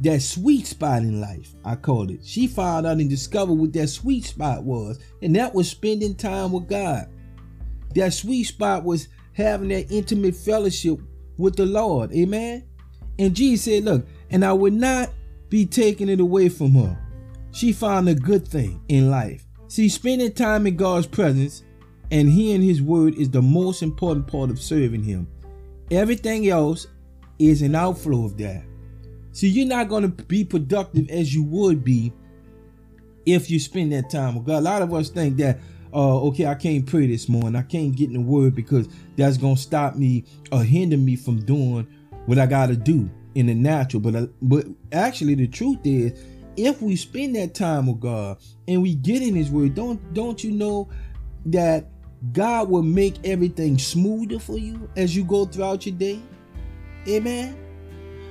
that 0.02 0.22
sweet 0.22 0.66
spot 0.66 1.02
in 1.02 1.20
life, 1.20 1.54
I 1.66 1.76
call 1.76 2.10
it. 2.10 2.24
She 2.24 2.48
found 2.48 2.88
out 2.88 3.00
and 3.00 3.10
discovered 3.10 3.56
what 3.56 3.74
that 3.74 3.88
sweet 3.88 4.24
spot 4.24 4.64
was, 4.64 5.00
and 5.22 5.36
that 5.36 5.54
was 5.54 5.70
spending 5.70 6.16
time 6.16 6.54
with 6.54 6.70
God. 6.70 7.10
That 7.96 8.14
sweet 8.14 8.44
spot 8.44 8.84
was 8.84 9.08
having 9.34 9.70
that 9.70 9.92
intimate 9.92 10.36
fellowship 10.36 11.00
with 11.38 11.56
the 11.56 11.66
Lord. 11.66 12.12
Amen. 12.14 12.66
And 13.18 13.36
Jesus 13.36 13.66
said, 13.66 13.86
Look, 13.86 14.08
and 14.30 14.46
I 14.46 14.54
would 14.54 14.74
not 14.74 15.10
be 15.50 15.66
taking 15.66 16.10
it 16.10 16.20
away 16.20 16.50
from 16.50 16.74
her. 16.76 16.98
She 17.52 17.74
found 17.74 18.08
a 18.08 18.16
good 18.16 18.48
thing 18.48 18.82
in 18.88 19.10
life. 19.10 19.46
See, 19.68 19.90
spending 19.90 20.34
time 20.34 20.68
in 20.68 20.76
God's 20.76 21.08
presence 21.08 21.64
and 22.12 22.30
hearing 22.30 22.62
His 22.62 22.82
word 22.82 23.16
is 23.16 23.30
the 23.30 23.42
most 23.42 23.82
important 23.82 24.28
part 24.28 24.50
of 24.50 24.62
serving 24.62 25.04
Him. 25.04 25.28
Everything 25.92 26.48
else 26.50 26.88
is 27.40 27.62
an 27.62 27.76
outflow 27.76 28.26
of 28.26 28.38
that. 28.38 28.64
See, 29.32 29.48
you're 29.48 29.68
not 29.68 29.90
going 29.90 30.04
to 30.04 30.24
be 30.26 30.44
productive 30.44 31.10
as 31.10 31.34
you 31.34 31.44
would 31.44 31.84
be 31.84 32.14
if 33.26 33.50
you 33.50 33.60
spend 33.60 33.92
that 33.94 34.10
time 34.10 34.36
with 34.36 34.46
God. 34.46 34.60
A 34.60 34.62
lot 34.62 34.82
of 34.82 34.94
us 34.94 35.10
think 35.10 35.38
that 35.38 35.60
uh, 35.94 36.22
okay, 36.28 36.46
I 36.46 36.56
can't 36.56 36.86
pray 36.86 37.08
this 37.08 37.28
morning. 37.28 37.56
I 37.56 37.64
can't 37.64 37.96
get 37.96 38.08
in 38.08 38.14
the 38.14 38.22
word 38.22 38.56
because 38.56 38.88
that's 39.16 39.38
gonna 39.38 39.58
stop 39.58 39.96
me 39.96 40.26
or 40.52 40.64
hinder 40.64 40.98
me 40.98 41.16
from 41.16 41.40
doing 41.46 41.88
what 42.26 42.38
I 42.38 42.46
gotta 42.46 42.76
do 42.76 43.10
in 43.36 43.48
the 43.48 43.56
natural. 43.56 44.02
But 44.02 44.16
uh, 44.16 44.28
but 44.42 44.66
actually, 44.92 45.36
the 45.36 45.48
truth 45.48 45.80
is, 45.84 46.20
if 46.58 46.82
we 46.82 46.96
spend 46.96 47.36
that 47.36 47.56
time 47.56 47.88
with 47.88 48.00
God 48.00 48.38
and 48.68 48.82
we 48.82 48.96
get 48.96 49.22
in 49.22 49.36
His 49.36 49.50
Word, 49.50 49.76
don't 49.76 50.14
don't 50.14 50.44
you 50.44 50.52
know 50.52 50.90
that 51.48 51.88
God 52.34 52.70
will 52.70 52.84
make 52.84 53.16
everything 53.26 53.78
smoother 53.78 54.40
for 54.40 54.58
you 54.58 54.90
as 54.96 55.16
you 55.16 55.24
go 55.24 55.46
throughout 55.46 55.86
your 55.86 55.96
day? 55.96 56.20
Amen. 57.08 57.58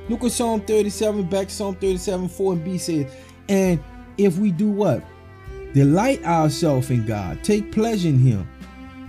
Look 0.09 0.25
at 0.25 0.33
Psalm 0.33 0.61
37, 0.63 1.25
back 1.25 1.51
Psalm 1.51 1.75
37, 1.75 2.29
4 2.29 2.53
and 2.55 2.65
B 2.65 2.79
says, 2.79 3.13
and 3.49 3.83
if 4.17 4.39
we 4.39 4.51
do 4.53 4.71
what? 4.71 5.03
Delight 5.75 6.25
ourselves 6.25 6.91
in 6.91 7.05
God. 7.05 7.43
Take 7.45 7.73
pleasure 7.73 8.09
in 8.09 8.19
Him. 8.19 8.49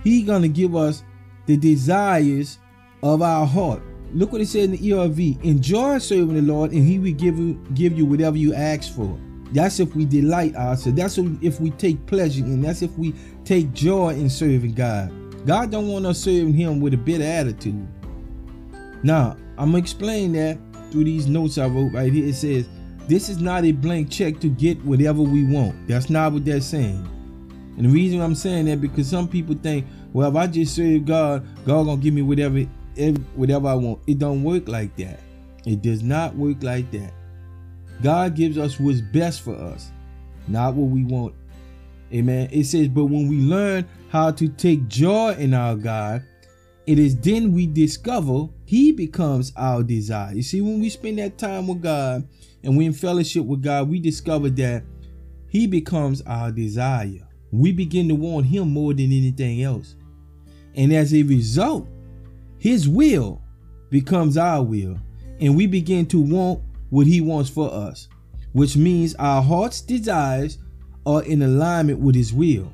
He 0.04 0.22
gonna 0.22 0.48
give 0.48 0.76
us 0.76 1.02
the 1.46 1.56
desires 1.56 2.58
of 3.02 3.22
our 3.22 3.46
heart. 3.46 3.82
Look 4.12 4.32
what 4.32 4.40
it 4.40 4.46
said 4.46 4.64
in 4.64 4.72
the 4.72 4.78
ERV. 4.78 5.42
Enjoy 5.44 5.98
serving 5.98 6.34
the 6.34 6.42
Lord, 6.42 6.72
and 6.72 6.86
He 6.86 6.98
will 6.98 7.12
give 7.12 7.38
you 7.38 7.54
give 7.74 7.96
you 7.96 8.04
whatever 8.04 8.36
you 8.36 8.54
ask 8.54 8.94
for. 8.94 9.18
That's 9.52 9.80
if 9.80 9.94
we 9.96 10.04
delight 10.04 10.54
ourselves. 10.54 10.96
That's 10.96 11.18
if 11.18 11.60
we 11.60 11.70
take 11.72 12.04
pleasure 12.06 12.44
in. 12.44 12.62
That's 12.62 12.82
if 12.82 12.96
we 12.96 13.14
take 13.44 13.72
joy 13.72 14.10
in 14.10 14.30
serving 14.30 14.74
God. 14.74 15.12
God 15.46 15.70
don't 15.70 15.88
want 15.88 16.06
us 16.06 16.18
serving 16.18 16.54
Him 16.54 16.80
with 16.80 16.94
a 16.94 16.98
bitter 16.98 17.24
attitude. 17.24 17.88
Now 19.02 19.36
I'm 19.56 19.68
gonna 19.70 19.78
explain 19.78 20.32
that 20.32 20.58
through 20.90 21.04
these 21.04 21.26
notes 21.26 21.58
I 21.58 21.66
wrote 21.66 21.92
right 21.92 22.12
here. 22.12 22.26
It 22.26 22.34
says 22.34 22.68
this 23.08 23.28
is 23.28 23.38
not 23.38 23.64
a 23.64 23.72
blank 23.72 24.10
check 24.10 24.40
to 24.40 24.48
get 24.48 24.82
whatever 24.84 25.22
we 25.22 25.44
want. 25.44 25.88
That's 25.88 26.10
not 26.10 26.32
what 26.32 26.44
they're 26.44 26.60
saying. 26.60 27.08
And 27.76 27.86
the 27.86 27.90
reason 27.90 28.20
I'm 28.20 28.34
saying 28.34 28.66
that 28.66 28.80
because 28.80 29.08
some 29.08 29.26
people 29.26 29.54
think, 29.54 29.86
well, 30.12 30.28
if 30.28 30.36
I 30.36 30.46
just 30.46 30.74
serve 30.74 31.06
God, 31.06 31.46
God 31.64 31.84
gonna 31.84 32.00
give 32.00 32.14
me 32.14 32.22
whatever, 32.22 32.60
whatever 33.34 33.68
I 33.68 33.74
want. 33.74 34.00
It 34.06 34.18
don't 34.18 34.42
work 34.42 34.68
like 34.68 34.94
that. 34.96 35.20
It 35.64 35.82
does 35.82 36.02
not 36.02 36.34
work 36.36 36.62
like 36.62 36.90
that. 36.92 37.12
God 38.02 38.34
gives 38.34 38.58
us 38.58 38.80
what's 38.80 39.00
best 39.00 39.42
for 39.42 39.54
us, 39.54 39.90
not 40.48 40.74
what 40.74 40.90
we 40.90 41.04
want. 41.04 41.34
Amen. 42.12 42.48
It 42.50 42.64
says, 42.64 42.88
but 42.88 43.04
when 43.04 43.28
we 43.28 43.40
learn 43.40 43.86
how 44.10 44.30
to 44.32 44.48
take 44.48 44.88
joy 44.88 45.34
in 45.34 45.54
our 45.54 45.76
God, 45.76 46.24
it 46.86 46.98
is 46.98 47.16
then 47.16 47.52
we 47.52 47.66
discover 47.66 48.48
He 48.64 48.90
becomes 48.90 49.52
our 49.56 49.82
desire. 49.82 50.34
You 50.34 50.42
see, 50.42 50.60
when 50.60 50.80
we 50.80 50.88
spend 50.88 51.18
that 51.18 51.38
time 51.38 51.68
with 51.68 51.82
God, 51.82 52.26
and 52.62 52.76
we 52.76 52.86
in 52.86 52.92
fellowship 52.92 53.44
with 53.44 53.62
God, 53.62 53.88
we 53.88 53.98
discover 53.98 54.50
that 54.50 54.84
He 55.48 55.66
becomes 55.66 56.22
our 56.22 56.52
desire. 56.52 57.26
We 57.52 57.72
begin 57.72 58.08
to 58.08 58.14
want 58.14 58.46
Him 58.46 58.70
more 58.70 58.92
than 58.92 59.06
anything 59.06 59.62
else. 59.62 59.96
And 60.74 60.92
as 60.92 61.14
a 61.14 61.22
result, 61.22 61.88
His 62.58 62.88
will 62.88 63.42
becomes 63.90 64.36
our 64.36 64.62
will. 64.62 64.98
And 65.40 65.56
we 65.56 65.66
begin 65.66 66.06
to 66.06 66.20
want 66.20 66.62
what 66.90 67.06
He 67.06 67.20
wants 67.20 67.48
for 67.50 67.72
us, 67.72 68.08
which 68.52 68.76
means 68.76 69.14
our 69.16 69.42
heart's 69.42 69.80
desires 69.80 70.58
are 71.06 71.22
in 71.24 71.42
alignment 71.42 71.98
with 71.98 72.14
His 72.14 72.32
will. 72.32 72.72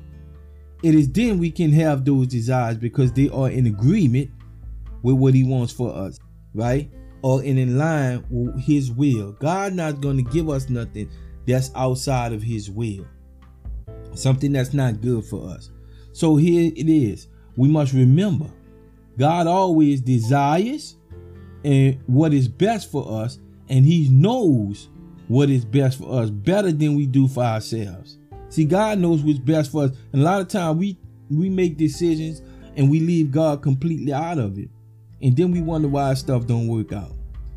It 0.83 0.93
is 0.93 1.11
then 1.11 1.39
we 1.39 1.49
can 1.49 1.71
have 1.71 2.05
those 2.05 2.27
desires 2.27 2.77
because 2.77 3.11
they 3.13 3.29
are 3.29 3.49
in 3.49 3.65
agreement 3.65 4.29
with 5.01 5.15
what 5.15 5.33
He 5.33 5.43
wants 5.43 5.73
for 5.73 5.95
us, 5.95 6.19
right? 6.53 6.91
Or 7.21 7.43
in 7.43 7.77
line 7.77 8.23
with 8.29 8.59
his 8.61 8.91
will. 8.91 9.33
God 9.33 9.73
not 9.73 10.01
going 10.01 10.17
to 10.17 10.23
give 10.23 10.49
us 10.49 10.69
nothing 10.69 11.09
that's 11.45 11.71
outside 11.75 12.33
of 12.33 12.43
his 12.43 12.69
will. 12.69 13.05
Something 14.13 14.51
that's 14.51 14.73
not 14.73 15.01
good 15.01 15.25
for 15.25 15.49
us. 15.49 15.71
So 16.13 16.35
here 16.35 16.71
it 16.75 16.89
is. 16.89 17.27
We 17.55 17.67
must 17.67 17.93
remember 17.93 18.47
God 19.17 19.47
always 19.47 20.01
desires 20.01 20.95
and 21.63 21.99
what 22.05 22.33
is 22.33 22.47
best 22.47 22.91
for 22.91 23.23
us 23.23 23.39
and 23.69 23.85
he 23.85 24.09
knows 24.09 24.89
what 25.27 25.49
is 25.49 25.65
best 25.65 25.99
for 25.99 26.21
us 26.21 26.29
better 26.29 26.71
than 26.71 26.95
we 26.95 27.05
do 27.05 27.27
for 27.27 27.43
ourselves. 27.43 28.17
See, 28.49 28.63
God 28.63 28.99
knows 28.99 29.23
what's 29.23 29.39
best 29.39 29.71
for 29.71 29.85
us. 29.85 29.91
And 30.13 30.21
a 30.21 30.25
lot 30.25 30.41
of 30.41 30.47
times 30.47 30.79
we 30.79 30.97
we 31.29 31.49
make 31.49 31.77
decisions 31.77 32.41
and 32.77 32.89
we 32.89 32.99
leave 32.99 33.31
God 33.31 33.61
completely 33.61 34.13
out 34.13 34.37
of 34.37 34.57
it. 34.57 34.69
And 35.21 35.35
then 35.35 35.51
we 35.51 35.61
wonder 35.61 35.87
why 35.87 36.13
stuff 36.13 36.45
don't 36.45 36.67
work 36.67 36.93
out. 36.93 37.11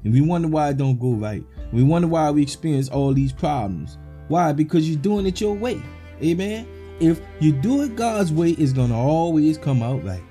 And 0.04 0.14
we 0.14 0.20
wonder 0.20 0.48
why 0.48 0.70
it 0.70 0.78
don't 0.78 0.98
go 0.98 1.12
right. 1.12 1.44
We 1.72 1.82
wonder 1.82 2.08
why 2.08 2.30
we 2.30 2.42
experience 2.42 2.88
all 2.88 3.12
these 3.12 3.32
problems. 3.32 3.98
Why? 4.28 4.52
Because 4.52 4.88
you're 4.88 4.98
doing 4.98 5.26
it 5.26 5.40
your 5.40 5.54
way. 5.54 5.80
Amen. 6.22 6.66
If 7.00 7.20
you 7.40 7.52
do 7.52 7.82
it 7.82 7.96
God's 7.96 8.32
way, 8.32 8.50
it's 8.50 8.72
gonna 8.72 8.98
always 8.98 9.58
come 9.58 9.82
out 9.82 10.04
right. 10.04 10.22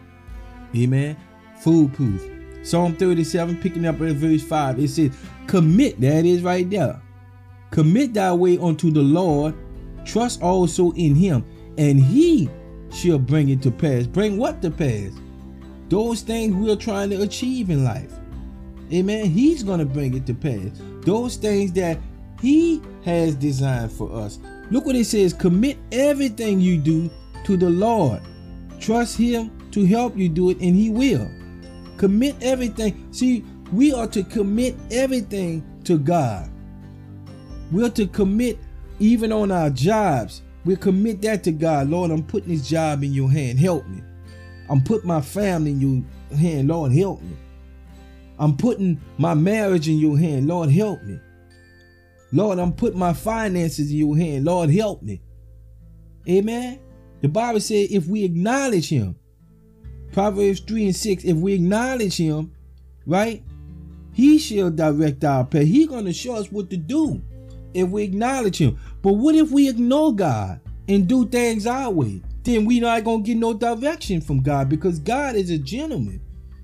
Amen. 0.75 1.17
Foolproof. 1.59 2.29
Psalm 2.61 2.95
37, 2.95 3.57
picking 3.61 3.85
up 3.85 4.01
at 4.01 4.15
verse 4.15 4.43
5, 4.43 4.79
it 4.79 4.89
says, 4.89 5.17
Commit, 5.47 5.99
that 6.01 6.25
is 6.25 6.41
right 6.41 6.69
there. 6.69 7.01
Commit 7.71 8.13
thy 8.13 8.33
way 8.33 8.57
unto 8.57 8.91
the 8.91 9.01
Lord, 9.01 9.55
trust 10.05 10.41
also 10.41 10.91
in 10.93 11.15
him, 11.15 11.45
and 11.77 11.99
he 11.99 12.49
shall 12.91 13.19
bring 13.19 13.49
it 13.49 13.61
to 13.63 13.71
pass. 13.71 14.05
Bring 14.07 14.37
what 14.37 14.61
to 14.61 14.71
pass? 14.71 15.11
Those 15.89 16.21
things 16.21 16.55
we're 16.55 16.75
trying 16.75 17.09
to 17.09 17.21
achieve 17.21 17.69
in 17.69 17.83
life. 17.83 18.13
Amen. 18.93 19.25
He's 19.25 19.63
going 19.63 19.79
to 19.79 19.85
bring 19.85 20.15
it 20.15 20.25
to 20.27 20.33
pass. 20.33 20.81
Those 21.01 21.35
things 21.35 21.71
that 21.73 21.99
he 22.41 22.81
has 23.03 23.35
designed 23.35 23.91
for 23.91 24.11
us. 24.13 24.39
Look 24.71 24.85
what 24.85 24.95
it 24.95 25.05
says 25.05 25.33
commit 25.33 25.77
everything 25.91 26.59
you 26.59 26.77
do 26.77 27.09
to 27.43 27.57
the 27.57 27.69
Lord. 27.69 28.21
Trust 28.79 29.17
him 29.17 29.51
to 29.71 29.85
help 29.85 30.15
you 30.15 30.29
do 30.29 30.49
it, 30.49 30.59
and 30.59 30.75
he 30.75 30.89
will. 30.89 31.29
Commit 31.97 32.35
everything. 32.41 33.11
See, 33.11 33.43
we 33.73 33.93
are 33.93 34.07
to 34.07 34.23
commit 34.23 34.75
everything 34.91 35.63
to 35.83 35.97
God. 35.97 36.49
We're 37.71 37.89
to 37.89 38.07
commit 38.07 38.57
even 38.99 39.31
on 39.31 39.51
our 39.51 39.69
jobs. 39.69 40.41
We 40.65 40.75
commit 40.75 41.21
that 41.23 41.43
to 41.43 41.51
God. 41.51 41.89
Lord, 41.89 42.11
I'm 42.11 42.23
putting 42.23 42.49
this 42.49 42.67
job 42.67 43.03
in 43.03 43.13
your 43.13 43.31
hand. 43.31 43.59
Help 43.59 43.87
me. 43.87 44.01
I'm 44.69 44.81
putting 44.81 45.07
my 45.07 45.21
family 45.21 45.71
in 45.71 45.81
your 46.29 46.37
hand. 46.37 46.67
Lord, 46.67 46.91
help 46.91 47.21
me. 47.21 47.35
I'm 48.37 48.55
putting 48.55 49.01
my 49.17 49.33
marriage 49.33 49.89
in 49.89 49.97
your 49.99 50.17
hand. 50.17 50.47
Lord, 50.47 50.69
help 50.69 51.03
me. 51.03 51.19
Lord, 52.31 52.59
I'm 52.59 52.73
putting 52.73 52.99
my 52.99 53.13
finances 53.13 53.91
in 53.91 53.97
your 53.97 54.15
hand. 54.15 54.45
Lord, 54.45 54.69
help 54.69 55.01
me. 55.01 55.21
Amen. 56.27 56.79
The 57.21 57.27
Bible 57.27 57.59
said 57.59 57.87
if 57.89 58.07
we 58.07 58.23
acknowledge 58.23 58.89
him, 58.89 59.15
Proverbs 60.11 60.59
3 60.61 60.85
and 60.85 60.95
6, 60.95 61.23
if 61.25 61.37
we 61.37 61.53
acknowledge 61.53 62.17
him, 62.17 62.53
right, 63.05 63.43
he 64.13 64.37
shall 64.37 64.69
direct 64.69 65.23
our 65.23 65.45
path. 65.45 65.63
He 65.63 65.85
gonna 65.85 66.13
show 66.13 66.35
us 66.35 66.51
what 66.51 66.69
to 66.69 66.77
do 66.77 67.21
if 67.73 67.89
we 67.89 68.03
acknowledge 68.03 68.57
him. 68.57 68.77
But 69.01 69.13
what 69.13 69.35
if 69.35 69.51
we 69.51 69.69
ignore 69.69 70.13
God 70.13 70.61
and 70.87 71.07
do 71.07 71.27
things 71.27 71.67
our 71.67 71.89
way? 71.89 72.21
Then 72.49 72.65
we 72.65 72.79
not 72.79 73.03
gonna 73.03 73.21
get 73.21 73.37
no 73.37 73.53
direction 73.53 74.21
from 74.21 74.41
God 74.41 74.69
because 74.69 74.97
God 74.97 75.35
is 75.35 75.51
a 75.51 75.57
gentleman. 75.59 76.19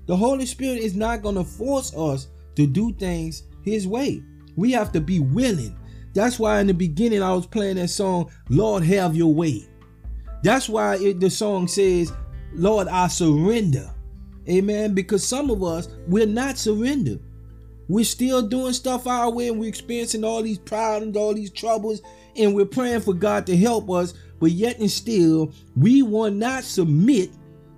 The 0.06 0.16
Holy 0.16 0.44
Spirit 0.44 0.78
is 0.78 0.96
not 0.96 1.22
gonna 1.22 1.44
force 1.44 1.94
us 1.94 2.26
to 2.56 2.66
do 2.66 2.92
things 2.94 3.44
his 3.62 3.86
way. 3.86 4.20
We 4.56 4.72
have 4.72 4.90
to 4.92 5.00
be 5.00 5.20
willing. 5.20 5.78
That's 6.12 6.40
why 6.40 6.60
in 6.60 6.66
the 6.66 6.74
beginning 6.74 7.22
I 7.22 7.32
was 7.32 7.46
playing 7.46 7.76
that 7.76 7.90
song, 7.90 8.32
Lord, 8.48 8.82
have 8.82 9.14
your 9.14 9.32
way. 9.32 9.68
That's 10.42 10.68
why 10.68 10.96
it, 10.96 11.20
the 11.20 11.30
song 11.30 11.68
says, 11.68 12.12
Lord, 12.52 12.88
I 12.88 13.06
surrender. 13.06 13.88
Amen. 14.48 14.92
Because 14.92 15.24
some 15.24 15.50
of 15.50 15.62
us, 15.62 15.88
we're 16.08 16.26
not 16.26 16.58
surrendered. 16.58 17.20
We're 17.88 18.04
still 18.04 18.42
doing 18.42 18.72
stuff 18.72 19.06
our 19.06 19.30
way 19.30 19.46
and 19.48 19.60
we're 19.60 19.68
experiencing 19.68 20.24
all 20.24 20.42
these 20.42 20.58
problems, 20.58 21.16
all 21.16 21.32
these 21.32 21.52
troubles, 21.52 22.02
and 22.34 22.56
we're 22.56 22.66
praying 22.66 23.02
for 23.02 23.14
God 23.14 23.46
to 23.46 23.56
help 23.56 23.88
us. 23.88 24.14
But 24.38 24.50
yet 24.50 24.78
and 24.78 24.90
still, 24.90 25.52
we 25.76 26.02
will 26.02 26.30
not 26.30 26.64
submit 26.64 27.30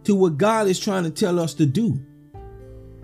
to 0.05 0.15
what 0.15 0.39
God 0.39 0.67
is 0.67 0.81
trying 0.81 1.05
to 1.05 1.11
tell 1.11 1.39
us 1.39 1.55
to 1.55 1.67
do. 1.67 2.01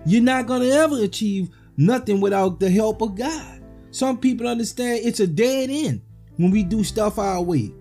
You're 0.05 0.21
not 0.21 0.47
going 0.47 0.61
to 0.61 0.71
ever 0.71 1.01
achieve 1.03 1.49
nothing 1.77 2.21
without 2.21 2.59
the 2.59 2.69
help 2.69 3.01
of 3.01 3.15
God. 3.15 3.61
Some 3.91 4.17
people 4.17 4.47
understand 4.47 5.01
it's 5.03 5.19
a 5.19 5.27
dead 5.27 5.69
end 5.69 6.01
when 6.37 6.51
we 6.51 6.63
do 6.63 6.83
stuff 6.83 7.17
our 7.17 7.41
way. 7.41 7.71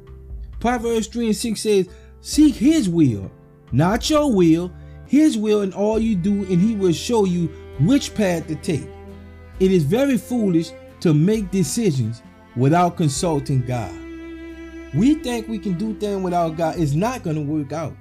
Proverbs 0.61 1.09
3 1.09 1.27
and 1.27 1.37
6 1.37 1.61
says, 1.61 1.89
Seek 2.21 2.55
his 2.55 2.89
will, 2.89 3.31
not 3.73 4.09
your 4.09 4.33
will, 4.33 4.73
his 5.07 5.37
will 5.37 5.63
in 5.63 5.73
all 5.73 5.99
you 5.99 6.15
do, 6.15 6.45
and 6.45 6.61
he 6.61 6.75
will 6.75 6.93
show 6.93 7.25
you 7.25 7.49
which 7.81 8.15
path 8.15 8.47
to 8.47 8.55
take. 8.57 8.89
It 9.61 9.71
is 9.71 9.83
very 9.83 10.17
foolish 10.17 10.71
to 11.01 11.13
make 11.13 11.51
decisions 11.51 12.23
without 12.57 12.97
consulting 12.97 13.61
God. 13.63 14.04
We 14.95 15.15
think 15.15 15.49
we 15.49 15.59
can 15.59 15.77
do 15.77 15.95
things 15.95 16.23
without 16.23 16.57
God. 16.57 16.79
It's 16.79 16.93
not 16.93 17.23
going 17.23 17.37
to 17.37 17.43
work 17.43 17.73
out. 17.73 17.97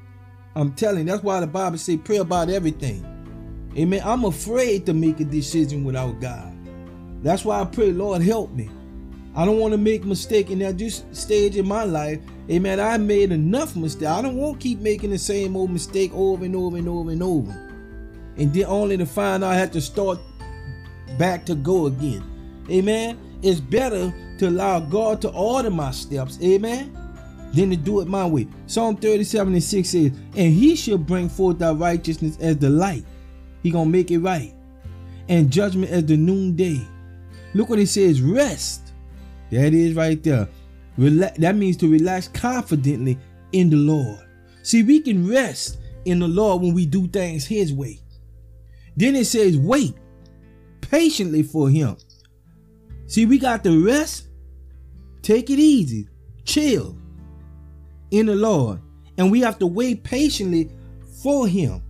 I'm 0.55 0.73
telling 0.73 1.05
that's 1.05 1.23
why 1.23 1.39
the 1.39 1.47
Bible 1.47 1.77
say 1.77 1.97
pray 1.97 2.17
about 2.17 2.49
everything. 2.49 3.03
Amen. 3.75 4.01
I'm 4.05 4.25
afraid 4.25 4.85
to 4.85 4.93
make 4.93 5.19
a 5.19 5.25
decision 5.25 5.83
without 5.83 6.21
God. 6.21 6.53
That's 7.23 7.43
why 7.43 7.61
I 7.61 7.65
pray, 7.65 7.91
Lord, 7.91 8.21
help 8.21 8.51
me. 8.51 8.69
I 9.35 9.45
don't 9.45 9.57
want 9.57 9.71
to 9.71 9.79
make 9.79 10.05
mistake 10.05 10.51
in 10.51 10.59
that 10.59 10.77
just 10.77 11.15
stage 11.15 11.55
in 11.55 11.67
my 11.67 11.83
life. 11.83 12.19
Amen. 12.51 12.79
I 12.79 12.97
made 12.97 13.31
enough 13.31 13.75
mistake. 13.75 14.07
I 14.07 14.21
don't 14.21 14.35
want 14.35 14.59
to 14.59 14.63
keep 14.63 14.79
making 14.79 15.09
the 15.09 15.17
same 15.17 15.55
old 15.55 15.71
mistake 15.71 16.11
over 16.13 16.45
and 16.45 16.55
over 16.55 16.77
and 16.77 16.87
over 16.87 17.09
and 17.09 17.23
over. 17.23 17.51
And 18.37 18.53
then 18.53 18.65
only 18.65 18.97
to 18.97 19.07
find 19.07 19.43
out 19.43 19.53
I 19.53 19.55
have 19.55 19.71
to 19.71 19.81
start 19.81 20.19
back 21.17 21.45
to 21.47 21.55
go 21.55 21.87
again. 21.87 22.23
Amen. 22.69 23.17
It's 23.41 23.59
better 23.59 24.13
to 24.39 24.49
allow 24.49 24.79
God 24.79 25.21
to 25.21 25.29
order 25.29 25.69
my 25.69 25.91
steps. 25.91 26.39
Amen. 26.41 26.97
Than 27.53 27.69
to 27.69 27.75
do 27.75 28.01
it 28.01 28.07
my 28.07 28.25
way. 28.25 28.47
Psalm 28.65 28.95
37 28.95 29.53
and 29.53 29.63
6 29.63 29.89
says, 29.89 30.11
And 30.35 30.53
he 30.53 30.75
shall 30.75 30.97
bring 30.97 31.29
forth 31.29 31.59
thy 31.59 31.71
righteousness 31.71 32.37
as 32.39 32.57
the 32.57 32.69
light. 32.69 33.05
He 33.61 33.69
gonna 33.69 33.89
make 33.89 34.09
it 34.09 34.19
right. 34.19 34.53
And 35.29 35.51
judgment 35.51 35.91
as 35.91 36.05
the 36.05 36.17
noonday. 36.17 36.81
Look 37.53 37.69
what 37.69 37.79
it 37.79 37.87
says, 37.87 38.21
rest. 38.21 38.93
That 39.51 39.73
is 39.73 39.93
right 39.93 40.21
there. 40.23 40.49
Rela- 40.97 41.35
that 41.35 41.55
means 41.55 41.77
to 41.77 41.91
relax 41.91 42.27
confidently 42.27 43.19
in 43.51 43.69
the 43.69 43.77
Lord. 43.77 44.19
See, 44.63 44.81
we 44.81 44.99
can 44.99 45.29
rest 45.29 45.77
in 46.05 46.19
the 46.19 46.27
Lord 46.27 46.61
when 46.61 46.73
we 46.73 46.85
do 46.85 47.07
things 47.07 47.45
his 47.45 47.71
way. 47.71 47.99
Then 48.97 49.15
it 49.15 49.25
says, 49.25 49.57
wait 49.57 49.95
patiently 50.93 51.41
for 51.41 51.69
him. 51.69 51.97
See, 53.07 53.25
we 53.25 53.37
got 53.37 53.63
to 53.63 53.85
rest, 53.85 54.27
take 55.21 55.49
it 55.49 55.59
easy, 55.59 56.07
chill 56.45 56.97
in 58.11 58.25
the 58.25 58.35
Lord. 58.35 58.81
And 59.17 59.31
we 59.31 59.41
have 59.41 59.59
to 59.59 59.67
wait 59.67 60.03
patiently 60.03 60.71
for 61.21 61.47
him 61.47 61.83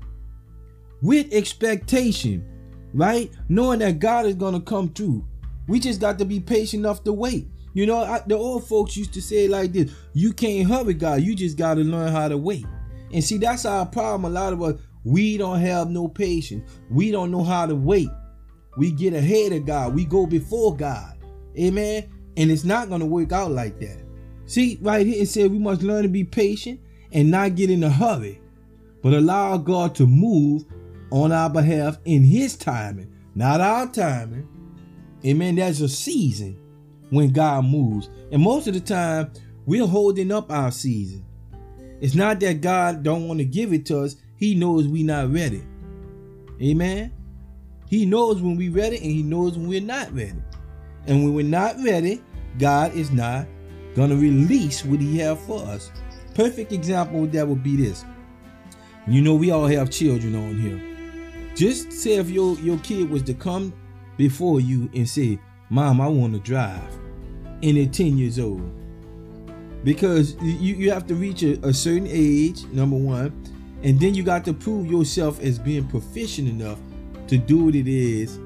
with 1.01 1.33
expectation, 1.33 2.45
right? 2.93 3.31
Knowing 3.49 3.79
that 3.79 3.99
God 3.99 4.25
is 4.25 4.35
going 4.35 4.53
to 4.53 4.59
come 4.59 4.89
through. 4.89 5.25
We 5.67 5.79
just 5.79 6.01
got 6.01 6.19
to 6.19 6.25
be 6.25 6.39
patient 6.39 6.81
enough 6.81 7.03
to 7.05 7.13
wait. 7.13 7.47
You 7.73 7.85
know, 7.85 7.97
I, 7.97 8.21
the 8.27 8.35
old 8.35 8.67
folks 8.67 8.95
used 8.95 9.13
to 9.13 9.21
say 9.21 9.47
like 9.47 9.73
this 9.73 9.91
you 10.13 10.31
can't 10.31 10.69
hurry 10.69 10.93
God, 10.93 11.21
you 11.21 11.35
just 11.35 11.57
got 11.57 11.75
to 11.75 11.81
learn 11.81 12.11
how 12.11 12.27
to 12.27 12.37
wait. 12.37 12.65
And 13.11 13.23
see, 13.23 13.37
that's 13.37 13.65
our 13.65 13.85
problem. 13.85 14.31
A 14.31 14.33
lot 14.33 14.53
of 14.53 14.61
us, 14.61 14.79
we 15.03 15.37
don't 15.37 15.59
have 15.59 15.89
no 15.89 16.07
patience, 16.07 16.69
we 16.89 17.11
don't 17.11 17.31
know 17.31 17.43
how 17.43 17.65
to 17.65 17.75
wait. 17.75 18.09
We 18.77 18.91
get 18.91 19.13
ahead 19.13 19.51
of 19.51 19.65
God. 19.65 19.93
We 19.93 20.05
go 20.05 20.25
before 20.25 20.75
God. 20.75 21.17
Amen. 21.57 22.09
And 22.37 22.49
it's 22.49 22.63
not 22.63 22.89
going 22.89 23.01
to 23.01 23.05
work 23.05 23.31
out 23.31 23.51
like 23.51 23.79
that. 23.79 24.03
See, 24.45 24.77
right 24.81 25.05
here 25.05 25.21
it 25.21 25.27
said 25.27 25.51
we 25.51 25.59
must 25.59 25.83
learn 25.83 26.03
to 26.03 26.09
be 26.09 26.23
patient 26.23 26.79
and 27.11 27.29
not 27.31 27.55
get 27.55 27.69
in 27.69 27.83
a 27.83 27.89
hurry, 27.89 28.41
but 29.01 29.13
allow 29.13 29.57
God 29.57 29.95
to 29.95 30.07
move 30.07 30.65
on 31.11 31.31
our 31.31 31.49
behalf 31.49 31.97
in 32.05 32.23
His 32.23 32.55
timing, 32.55 33.13
not 33.35 33.61
our 33.61 33.87
timing. 33.87 34.47
Amen. 35.25 35.55
There's 35.55 35.81
a 35.81 35.87
season 35.87 36.59
when 37.11 37.31
God 37.31 37.65
moves. 37.65 38.09
And 38.31 38.41
most 38.41 38.67
of 38.67 38.73
the 38.73 38.79
time, 38.79 39.31
we're 39.65 39.87
holding 39.87 40.31
up 40.31 40.51
our 40.51 40.71
season. 40.71 41.23
It's 42.01 42.15
not 42.15 42.39
that 42.41 42.61
God 42.61 43.03
don't 43.03 43.27
want 43.27 43.39
to 43.39 43.45
give 43.45 43.71
it 43.71 43.85
to 43.85 43.99
us. 43.99 44.17
He 44.35 44.55
knows 44.55 44.87
we 44.87 45.03
not 45.03 45.31
ready. 45.31 45.63
Amen. 46.61 47.13
He 47.87 48.05
knows 48.05 48.41
when 48.41 48.55
we're 48.55 48.71
ready 48.71 48.97
and 48.97 49.05
he 49.05 49.23
knows 49.23 49.57
when 49.57 49.67
we're 49.67 49.81
not 49.81 50.13
ready. 50.13 50.41
And 51.05 51.23
when 51.23 51.33
we're 51.33 51.45
not 51.45 51.75
ready, 51.83 52.21
God 52.57 52.95
is 52.95 53.11
not 53.11 53.45
to 53.95 54.07
release 54.07 54.83
what 54.83 54.99
he 54.99 55.17
have 55.19 55.39
for 55.39 55.63
us. 55.65 55.91
Perfect 56.33 56.71
example 56.71 57.27
that 57.27 57.47
would 57.47 57.63
be 57.63 57.75
this. 57.75 58.05
You 59.07 59.21
know, 59.21 59.35
we 59.35 59.51
all 59.51 59.67
have 59.67 59.89
children 59.89 60.35
on 60.35 60.59
here. 60.59 60.81
Just 61.55 61.91
say 61.91 62.15
if 62.15 62.29
your, 62.29 62.57
your 62.59 62.79
kid 62.79 63.09
was 63.09 63.21
to 63.23 63.33
come 63.33 63.73
before 64.17 64.59
you 64.59 64.89
and 64.95 65.07
say, 65.07 65.39
Mom, 65.69 66.01
I 66.01 66.07
want 66.07 66.33
to 66.33 66.39
drive. 66.39 66.91
And 67.61 67.77
they're 67.77 67.85
10 67.85 68.17
years 68.17 68.39
old. 68.39 68.61
Because 69.83 70.35
you, 70.41 70.75
you 70.75 70.91
have 70.91 71.05
to 71.07 71.15
reach 71.15 71.43
a, 71.43 71.59
a 71.65 71.73
certain 71.73 72.07
age, 72.09 72.63
number 72.65 72.95
one. 72.95 73.31
And 73.83 73.99
then 73.99 74.13
you 74.13 74.23
got 74.23 74.45
to 74.45 74.53
prove 74.53 74.87
yourself 74.87 75.41
as 75.41 75.59
being 75.59 75.85
proficient 75.87 76.47
enough 76.47 76.79
to 77.33 77.39
do 77.39 77.65
what 77.65 77.75
it 77.75 77.87
is 77.87 78.39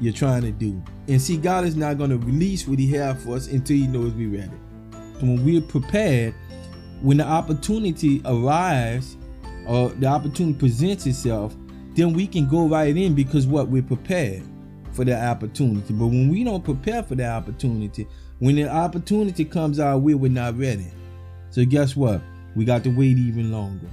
you're 0.00 0.12
trying 0.12 0.42
to 0.42 0.50
do. 0.50 0.82
And 1.06 1.20
see, 1.20 1.36
God 1.36 1.64
is 1.64 1.76
not 1.76 1.98
going 1.98 2.10
to 2.10 2.18
release 2.18 2.66
what 2.66 2.78
He 2.78 2.90
has 2.92 3.22
for 3.22 3.36
us 3.36 3.46
until 3.46 3.76
He 3.76 3.86
knows 3.86 4.12
we're 4.12 4.38
ready. 4.38 4.50
And 5.20 5.36
when 5.36 5.44
we're 5.44 5.60
prepared, 5.60 6.34
when 7.00 7.18
the 7.18 7.24
opportunity 7.24 8.20
arrives 8.24 9.16
or 9.66 9.90
the 9.90 10.06
opportunity 10.06 10.58
presents 10.58 11.06
itself, 11.06 11.54
then 11.94 12.12
we 12.12 12.26
can 12.26 12.48
go 12.48 12.66
right 12.66 12.96
in 12.96 13.14
because 13.14 13.46
what 13.46 13.68
we're 13.68 13.82
prepared 13.82 14.42
for 14.92 15.04
the 15.04 15.16
opportunity. 15.16 15.94
But 15.94 16.06
when 16.06 16.28
we 16.28 16.42
don't 16.42 16.64
prepare 16.64 17.02
for 17.04 17.14
the 17.14 17.28
opportunity, 17.28 18.08
when 18.40 18.56
the 18.56 18.68
opportunity 18.68 19.44
comes 19.44 19.78
way, 19.78 20.14
we're 20.14 20.30
not 20.30 20.58
ready. 20.58 20.90
So 21.50 21.64
guess 21.64 21.94
what? 21.94 22.20
We 22.56 22.64
got 22.64 22.82
to 22.84 22.90
wait 22.90 23.16
even 23.16 23.52
longer. 23.52 23.88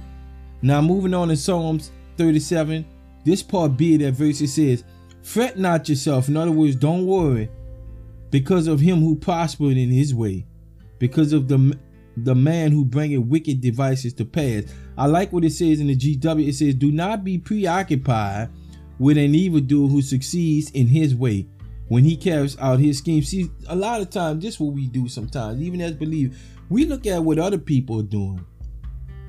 Now 0.62 0.80
moving 0.80 1.14
on 1.14 1.28
to 1.28 1.36
Psalms 1.36 1.92
37, 2.16 2.84
this 3.24 3.42
part 3.42 3.76
B 3.76 3.96
that 3.98 4.12
verse 4.12 4.40
it 4.40 4.48
says, 4.48 4.84
Fret 5.22 5.58
not 5.58 5.88
yourself. 5.88 6.28
In 6.28 6.36
other 6.36 6.52
words, 6.52 6.76
don't 6.76 7.06
worry 7.06 7.48
because 8.30 8.66
of 8.66 8.80
him 8.80 9.00
who 9.00 9.14
prospered 9.14 9.76
in 9.76 9.90
his 9.90 10.14
way, 10.14 10.46
because 10.98 11.32
of 11.32 11.48
the 11.48 11.78
the 12.16 12.34
man 12.34 12.72
who 12.72 12.84
bringeth 12.84 13.26
wicked 13.26 13.60
devices 13.60 14.12
to 14.14 14.24
pass. 14.24 14.64
I 14.98 15.06
like 15.06 15.32
what 15.32 15.44
it 15.44 15.52
says 15.52 15.80
in 15.80 15.86
the 15.86 15.96
GW. 15.96 16.46
It 16.46 16.54
says, 16.54 16.74
Do 16.74 16.92
not 16.92 17.24
be 17.24 17.38
preoccupied 17.38 18.50
with 18.98 19.16
an 19.16 19.34
evildoer 19.34 19.88
who 19.88 20.02
succeeds 20.02 20.70
in 20.72 20.86
his 20.86 21.14
way 21.14 21.46
when 21.88 22.04
he 22.04 22.16
carries 22.16 22.58
out 22.58 22.78
his 22.78 22.98
scheme. 22.98 23.22
See, 23.22 23.50
a 23.68 23.76
lot 23.76 24.00
of 24.00 24.10
times, 24.10 24.42
this 24.42 24.54
is 24.54 24.60
what 24.60 24.74
we 24.74 24.86
do 24.88 25.08
sometimes, 25.08 25.60
even 25.60 25.80
as 25.80 25.92
believers. 25.92 26.36
We 26.68 26.84
look 26.84 27.06
at 27.06 27.22
what 27.22 27.38
other 27.38 27.58
people 27.58 28.00
are 28.00 28.04
doing. 28.04 28.44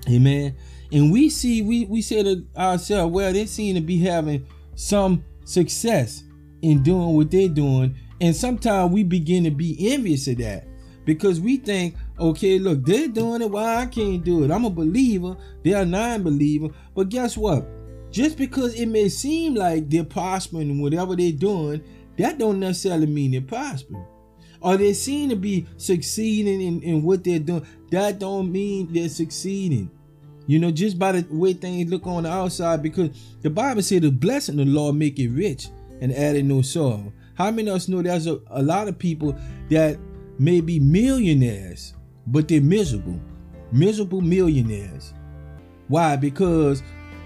Amen. 0.09 0.55
And 0.93 1.11
we 1.11 1.29
see, 1.29 1.63
we, 1.63 1.85
we 1.85 2.03
say 2.03 2.21
to 2.21 2.45
ourselves, 2.55 3.11
well, 3.11 3.33
they 3.33 3.47
seem 3.47 3.73
to 3.75 3.81
be 3.81 3.97
having 3.97 4.45
some 4.75 5.25
success 5.43 6.23
in 6.61 6.83
doing 6.83 7.15
what 7.15 7.31
they're 7.31 7.49
doing. 7.49 7.95
And 8.21 8.35
sometimes 8.35 8.93
we 8.93 9.03
begin 9.03 9.43
to 9.45 9.51
be 9.51 9.91
envious 9.91 10.27
of 10.27 10.37
that 10.37 10.67
because 11.03 11.41
we 11.41 11.57
think, 11.57 11.95
okay, 12.19 12.59
look, 12.59 12.85
they're 12.85 13.07
doing 13.07 13.41
it, 13.41 13.49
why 13.49 13.77
I 13.77 13.85
can't 13.87 14.23
do 14.23 14.43
it? 14.43 14.51
I'm 14.51 14.65
a 14.65 14.69
believer, 14.69 15.35
they're 15.63 15.81
a 15.81 15.85
non-believer. 15.85 16.69
But 16.95 17.09
guess 17.09 17.35
what? 17.35 17.65
Just 18.11 18.37
because 18.37 18.75
it 18.75 18.85
may 18.85 19.09
seem 19.09 19.55
like 19.55 19.89
they're 19.89 20.03
prospering 20.03 20.69
in 20.69 20.79
whatever 20.79 21.15
they're 21.15 21.31
doing, 21.31 21.83
that 22.17 22.37
don't 22.37 22.59
necessarily 22.59 23.07
mean 23.07 23.31
they're 23.31 23.41
prospering. 23.41 24.05
Or 24.61 24.77
they 24.77 24.93
seem 24.93 25.29
to 25.29 25.35
be 25.35 25.65
succeeding 25.77 26.61
in, 26.61 26.83
in 26.83 27.01
what 27.01 27.23
they're 27.23 27.39
doing. 27.39 27.65
That 27.89 28.19
don't 28.19 28.51
mean 28.51 28.93
they're 28.93 29.09
succeeding. 29.09 29.89
You 30.45 30.59
know, 30.59 30.71
just 30.71 30.99
by 30.99 31.13
the 31.13 31.25
way 31.33 31.53
things 31.53 31.89
look 31.89 32.05
on 32.05 32.23
the 32.23 32.29
outside, 32.29 32.83
because 32.83 33.09
the 33.41 33.49
Bible 33.49 33.81
said 33.81 34.01
the 34.01 34.11
blessing 34.11 34.59
of 34.59 34.65
the 34.65 34.71
Lord 34.71 34.95
make 34.95 35.17
it 35.19 35.29
rich 35.29 35.69
and 36.01 36.11
added 36.13 36.45
no 36.45 36.61
sorrow. 36.61 37.13
How 37.35 37.49
many 37.49 37.69
of 37.69 37.77
us 37.77 37.87
know 37.87 38.01
there's 38.01 38.27
a, 38.27 38.39
a 38.47 38.61
lot 38.61 38.87
of 38.87 38.99
people 38.99 39.35
that 39.69 39.97
may 40.37 40.61
be 40.61 40.79
millionaires, 40.79 41.93
but 42.27 42.47
they're 42.47 42.61
miserable. 42.61 43.19
Miserable 43.71 44.21
millionaires. 44.21 45.13
Why? 45.87 46.15
Because 46.15 46.83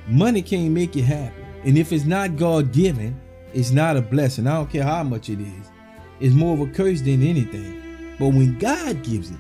money 0.08 0.42
can't 0.42 0.72
make 0.72 0.96
you 0.96 1.04
happy. 1.04 1.44
And 1.64 1.78
if 1.78 1.92
it's 1.92 2.06
not 2.06 2.38
God 2.38 2.72
given, 2.72 3.20
it's 3.54 3.72
not 3.72 3.98
a 3.98 4.02
blessing. 4.02 4.48
I 4.48 4.56
don't 4.56 4.70
care 4.70 4.84
how 4.84 5.04
much 5.04 5.30
it 5.30 5.40
is. 5.40 5.72
It's 6.20 6.36
more 6.36 6.54
of 6.54 6.62
a 6.62 6.72
curse 6.72 7.02
than 7.02 7.24
anything. 7.24 8.16
But 8.20 8.30
when 8.30 8.58
God 8.58 9.04
gives 9.04 9.32
it, 9.32 9.38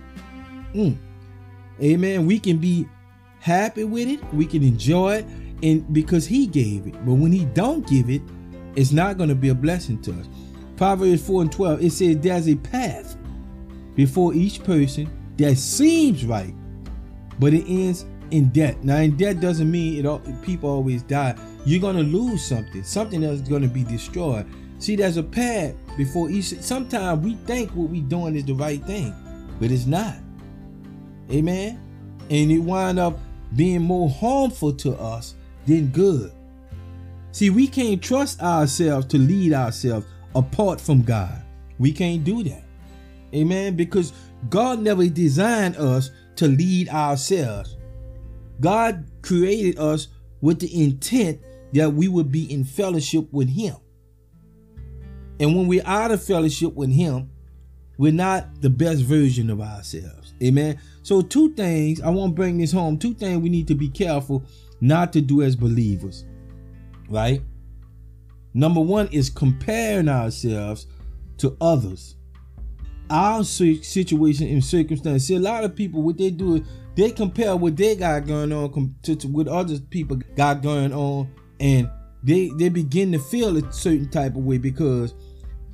mm, 0.73 0.97
amen, 1.81 2.25
we 2.25 2.39
can 2.39 2.57
be 2.57 2.87
happy 3.39 3.83
with 3.83 4.07
it. 4.07 4.23
We 4.33 4.45
can 4.45 4.63
enjoy 4.63 5.15
it 5.17 5.25
and 5.63 5.91
because 5.93 6.25
he 6.25 6.45
gave 6.45 6.87
it. 6.87 6.93
But 7.05 7.13
when 7.13 7.31
he 7.31 7.45
don't 7.45 7.87
give 7.87 8.09
it, 8.09 8.21
it's 8.75 8.91
not 8.91 9.17
going 9.17 9.29
to 9.29 9.35
be 9.35 9.49
a 9.49 9.55
blessing 9.55 10.01
to 10.03 10.11
us. 10.11 10.27
Proverbs 10.75 11.25
4 11.25 11.41
and 11.43 11.51
12, 11.51 11.83
it 11.83 11.91
says 11.91 12.17
there's 12.19 12.47
a 12.47 12.55
path 12.55 13.17
before 13.95 14.33
each 14.33 14.63
person 14.63 15.09
that 15.37 15.57
seems 15.57 16.23
right, 16.25 16.53
but 17.39 17.53
it 17.53 17.65
ends 17.67 18.05
in 18.29 18.49
debt. 18.49 18.83
Now, 18.83 18.97
in 18.97 19.17
debt 19.17 19.39
doesn't 19.39 19.69
mean 19.69 19.97
it 19.97 20.05
all, 20.05 20.19
people 20.43 20.69
always 20.69 21.01
die. 21.01 21.35
You're 21.65 21.81
gonna 21.81 22.03
lose 22.03 22.45
something. 22.45 22.83
Something 22.83 23.23
else 23.23 23.41
is 23.41 23.49
gonna 23.49 23.67
be 23.67 23.83
destroyed. 23.83 24.45
See, 24.79 24.95
there's 24.95 25.17
a 25.17 25.23
path 25.23 25.73
before 25.97 26.29
each. 26.29 26.59
Sometimes 26.61 27.23
we 27.23 27.35
think 27.45 27.71
what 27.71 27.89
we're 27.89 28.03
doing 28.03 28.35
is 28.35 28.45
the 28.45 28.53
right 28.53 28.83
thing, 28.85 29.13
but 29.59 29.71
it's 29.71 29.87
not. 29.87 30.15
Amen. 31.31 31.79
And 32.29 32.51
it 32.51 32.59
wind 32.59 32.99
up 32.99 33.17
being 33.55 33.81
more 33.81 34.09
harmful 34.09 34.73
to 34.73 34.93
us 34.93 35.35
than 35.65 35.87
good. 35.87 36.31
See, 37.31 37.49
we 37.49 37.67
can't 37.67 38.01
trust 38.01 38.41
ourselves 38.41 39.05
to 39.07 39.17
lead 39.17 39.53
ourselves 39.53 40.05
apart 40.35 40.81
from 40.81 41.03
God. 41.03 41.43
We 41.79 41.91
can't 41.91 42.23
do 42.23 42.43
that. 42.43 42.63
Amen. 43.33 43.75
Because 43.75 44.13
God 44.49 44.79
never 44.79 45.07
designed 45.07 45.75
us 45.77 46.11
to 46.37 46.47
lead 46.47 46.89
ourselves. 46.89 47.77
God 48.59 49.05
created 49.21 49.77
us 49.77 50.07
with 50.41 50.59
the 50.59 50.83
intent 50.83 51.41
that 51.73 51.93
we 51.93 52.07
would 52.07 52.31
be 52.31 52.51
in 52.51 52.63
fellowship 52.63 53.31
with 53.31 53.49
Him. 53.49 53.75
And 55.39 55.55
when 55.55 55.67
we're 55.67 55.85
out 55.85 56.11
of 56.11 56.23
fellowship 56.23 56.73
with 56.73 56.91
Him, 56.91 57.29
we're 57.97 58.11
not 58.11 58.61
the 58.61 58.69
best 58.69 59.01
version 59.01 59.49
of 59.49 59.61
ourselves. 59.61 60.33
Amen. 60.43 60.79
So, 61.03 61.21
two 61.21 61.53
things 61.53 62.01
I 62.01 62.09
want 62.09 62.31
to 62.31 62.35
bring 62.35 62.57
this 62.57 62.71
home. 62.71 62.97
Two 62.97 63.13
things 63.13 63.41
we 63.41 63.49
need 63.49 63.67
to 63.67 63.75
be 63.75 63.89
careful 63.89 64.43
not 64.81 65.13
to 65.13 65.21
do 65.21 65.41
as 65.41 65.55
believers. 65.55 66.25
Right? 67.09 67.41
Number 68.53 68.81
one 68.81 69.07
is 69.11 69.29
comparing 69.29 70.09
ourselves 70.09 70.87
to 71.37 71.55
others 71.61 72.17
our 73.09 73.43
situation 73.43 74.47
and 74.47 74.63
circumstance. 74.63 75.25
See, 75.25 75.35
a 75.35 75.39
lot 75.39 75.63
of 75.63 75.75
people, 75.75 76.01
what 76.01 76.17
they 76.17 76.29
do 76.29 76.55
is 76.55 76.61
they 76.95 77.11
compare 77.11 77.55
what 77.55 77.77
they 77.77 77.95
got 77.95 78.25
going 78.25 78.51
on 78.51 78.95
to, 79.03 79.15
to 79.15 79.27
what 79.27 79.47
other 79.47 79.79
people 79.79 80.17
got 80.35 80.61
going 80.61 80.93
on, 80.93 81.31
and 81.59 81.89
they 82.23 82.49
they 82.57 82.69
begin 82.69 83.11
to 83.11 83.19
feel 83.19 83.55
a 83.57 83.71
certain 83.71 84.09
type 84.09 84.35
of 84.35 84.43
way 84.43 84.57
because 84.57 85.13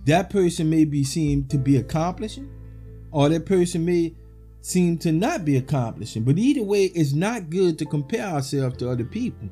that 0.06 0.30
person 0.30 0.70
may 0.70 0.86
be 0.86 1.04
seen 1.04 1.48
to 1.48 1.58
be 1.58 1.78
accomplishing, 1.78 2.50
or 3.12 3.30
that 3.30 3.46
person 3.46 3.86
may 3.86 4.14
seem 4.62 4.98
to 4.98 5.12
not 5.12 5.46
be 5.46 5.58
accomplishing. 5.58 6.24
But 6.24 6.38
either 6.38 6.64
way, 6.64 6.86
it's 6.86 7.14
not 7.14 7.50
good 7.50 7.78
to 7.80 7.86
compare 7.86 8.26
ourselves 8.26 8.78
to 8.78 8.90
other 8.90 9.04
people. 9.04 9.50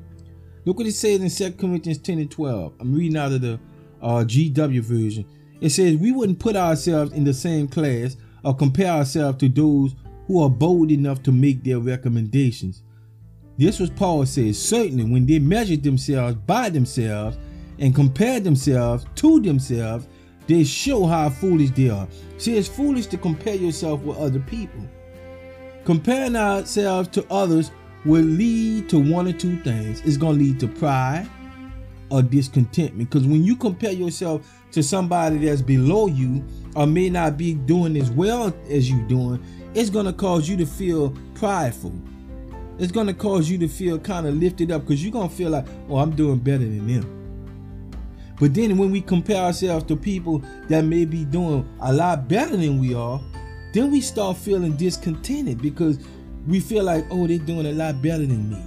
Look 0.64 0.78
what 0.78 0.86
it 0.86 0.92
says 0.92 1.20
in 1.40 1.52
2 1.52 1.56
Corinthians 1.56 1.98
10 1.98 2.18
and 2.18 2.30
12. 2.30 2.74
I'm 2.80 2.94
reading 2.94 3.18
out 3.18 3.32
of 3.32 3.40
the 3.40 3.58
uh, 4.00 4.24
GW 4.24 4.80
version. 4.80 5.26
It 5.60 5.70
says 5.70 5.96
we 5.96 6.12
wouldn't 6.12 6.38
put 6.38 6.56
ourselves 6.56 7.12
in 7.12 7.24
the 7.24 7.34
same 7.34 7.68
class 7.68 8.16
or 8.44 8.54
compare 8.56 8.90
ourselves 8.90 9.38
to 9.38 9.48
those 9.48 9.94
who 10.26 10.42
are 10.42 10.50
bold 10.50 10.90
enough 10.90 11.22
to 11.24 11.32
make 11.32 11.62
their 11.62 11.78
recommendations. 11.78 12.82
This 13.58 13.78
was 13.78 13.90
Paul 13.90 14.24
says, 14.26 14.60
certainly 14.60 15.04
when 15.04 15.26
they 15.26 15.38
measured 15.38 15.82
themselves 15.82 16.36
by 16.36 16.70
themselves 16.70 17.38
and 17.78 17.94
compared 17.94 18.44
themselves 18.44 19.04
to 19.16 19.40
themselves, 19.40 20.06
they 20.52 20.64
show 20.64 21.06
how 21.06 21.30
foolish 21.30 21.70
they 21.70 21.90
are. 21.90 22.08
See, 22.38 22.56
it's 22.56 22.68
foolish 22.68 23.06
to 23.06 23.18
compare 23.18 23.54
yourself 23.54 24.00
with 24.02 24.16
other 24.18 24.40
people. 24.40 24.80
Comparing 25.84 26.36
ourselves 26.36 27.08
to 27.08 27.26
others 27.30 27.70
will 28.04 28.24
lead 28.24 28.88
to 28.90 28.98
one 28.98 29.28
or 29.28 29.32
two 29.32 29.60
things. 29.62 30.00
It's 30.02 30.16
going 30.16 30.38
to 30.38 30.44
lead 30.44 30.60
to 30.60 30.68
pride 30.68 31.28
or 32.10 32.22
discontentment. 32.22 33.08
Because 33.10 33.26
when 33.26 33.42
you 33.42 33.56
compare 33.56 33.92
yourself 33.92 34.46
to 34.72 34.82
somebody 34.82 35.38
that's 35.38 35.62
below 35.62 36.06
you 36.06 36.44
or 36.76 36.86
may 36.86 37.08
not 37.08 37.36
be 37.36 37.54
doing 37.54 37.96
as 37.96 38.10
well 38.10 38.54
as 38.68 38.90
you're 38.90 39.08
doing, 39.08 39.42
it's 39.74 39.88
gonna 39.88 40.12
cause 40.12 40.48
you 40.48 40.56
to 40.58 40.66
feel 40.66 41.16
prideful. 41.34 41.94
It's 42.78 42.92
gonna 42.92 43.14
cause 43.14 43.48
you 43.48 43.56
to 43.58 43.68
feel 43.68 43.98
kind 43.98 44.26
of 44.26 44.34
lifted 44.34 44.70
up 44.70 44.82
because 44.82 45.02
you're 45.02 45.12
gonna 45.12 45.30
feel 45.30 45.50
like, 45.50 45.66
oh, 45.88 45.96
I'm 45.96 46.14
doing 46.14 46.38
better 46.38 46.58
than 46.58 46.86
them. 46.86 47.21
But 48.42 48.54
then 48.54 48.76
when 48.76 48.90
we 48.90 49.00
compare 49.00 49.36
ourselves 49.36 49.84
to 49.84 49.94
people 49.94 50.42
that 50.66 50.80
may 50.80 51.04
be 51.04 51.24
doing 51.24 51.64
a 51.80 51.92
lot 51.92 52.26
better 52.26 52.56
than 52.56 52.80
we 52.80 52.92
are, 52.92 53.20
then 53.72 53.92
we 53.92 54.00
start 54.00 54.36
feeling 54.36 54.76
discontented 54.76 55.62
because 55.62 56.00
we 56.48 56.58
feel 56.58 56.82
like, 56.82 57.04
oh, 57.08 57.28
they're 57.28 57.38
doing 57.38 57.66
a 57.66 57.70
lot 57.70 58.02
better 58.02 58.26
than 58.26 58.50
me. 58.50 58.60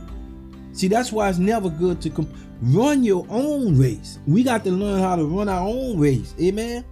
See, 0.72 0.88
that's 0.88 1.12
why 1.12 1.28
it's 1.28 1.40
never 1.40 1.70
good 1.70 2.00
to 2.04 2.10
comp- 2.10 2.34
run 2.62 3.04
your 3.04 3.28
own 3.30 3.78
race. 3.78 4.18
We 4.26 4.44
got 4.44 4.64
to 4.64 4.72
learn 4.72 5.02
how 5.02 5.18
to 5.18 5.26
run 5.26 5.50
our 5.50 5.68
own 5.68 6.00
race. 6.00 6.34
Amen. 6.42 6.86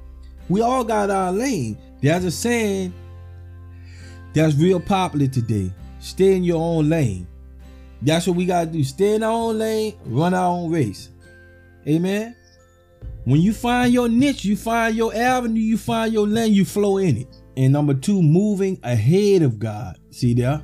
We 0.50 0.60
all 0.60 0.84
got 0.84 1.10
our 1.10 1.32
lane. 1.32 1.78
There's 2.02 2.26
a 2.26 2.32
saying 2.32 2.94
that's 4.34 4.56
real 4.56 4.82
popular 4.82 5.28
today. 5.28 5.72
Stay 6.02 6.36
in 6.36 6.44
your 6.44 6.62
own 6.62 6.90
lane. 6.90 7.28
That's 8.02 8.28
what 8.28 8.36
we 8.36 8.46
got 8.46 8.66
to 8.66 8.72
do. 8.72 8.84
Stay 8.84 9.16
in 9.16 9.24
our 9.24 9.32
own 9.32 9.58
lane, 9.58 9.96
run 10.04 10.34
our 10.34 10.50
own 10.50 10.70
race. 10.70 11.08
Amen. 11.88 12.36
When 13.26 13.42
you 13.42 13.54
find 13.54 13.94
your 13.94 14.10
niche, 14.10 14.44
you 14.44 14.58
find 14.58 14.96
your 14.96 15.16
avenue, 15.16 15.62
you 15.62 15.78
find 15.78 16.12
your 16.12 16.28
lane, 16.28 16.54
you 16.54 16.66
flow 16.66 16.98
in 16.98 17.18
it. 17.18 17.42
And 17.56 17.72
number 17.72 17.94
two, 17.94 18.22
moving 18.22 18.80
ahead 18.84 19.44
of 19.44 19.60
God. 19.60 19.98
See 20.12 20.34
there? 20.34 20.62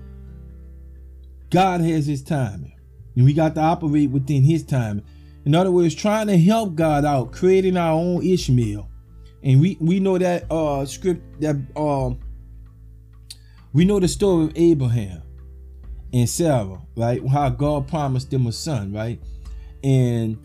God 1.50 1.82
has 1.82 2.06
his 2.06 2.22
timing. 2.22 2.76
And 3.16 3.26
we 3.26 3.34
got 3.34 3.56
to 3.56 3.62
operate 3.62 4.10
within 4.10 4.44
his 4.44 4.64
time. 4.64 5.04
In 5.46 5.56
other 5.56 5.72
words, 5.72 5.96
trying 5.96 6.28
to 6.28 6.38
help 6.38 6.76
God 6.76 7.06
out, 7.06 7.32
creating 7.32 7.78
our 7.78 7.94
own 7.94 8.26
Ishmael. 8.26 8.90
And 9.42 9.62
we, 9.62 9.78
we 9.80 10.00
know 10.00 10.18
that 10.18 10.52
uh 10.52 10.86
script 10.86 11.42
that 11.42 11.56
um 11.76 12.20
we 13.72 13.86
know 13.86 14.00
the 14.00 14.08
story 14.08 14.46
of 14.46 14.52
Abraham 14.56 15.22
and 16.12 16.28
Sarah, 16.28 16.82
right? 16.98 17.26
How 17.28 17.50
God 17.50 17.88
promised 17.88 18.32
them 18.32 18.48
a 18.48 18.52
son, 18.52 18.92
right? 18.92 19.22
And 19.84 20.38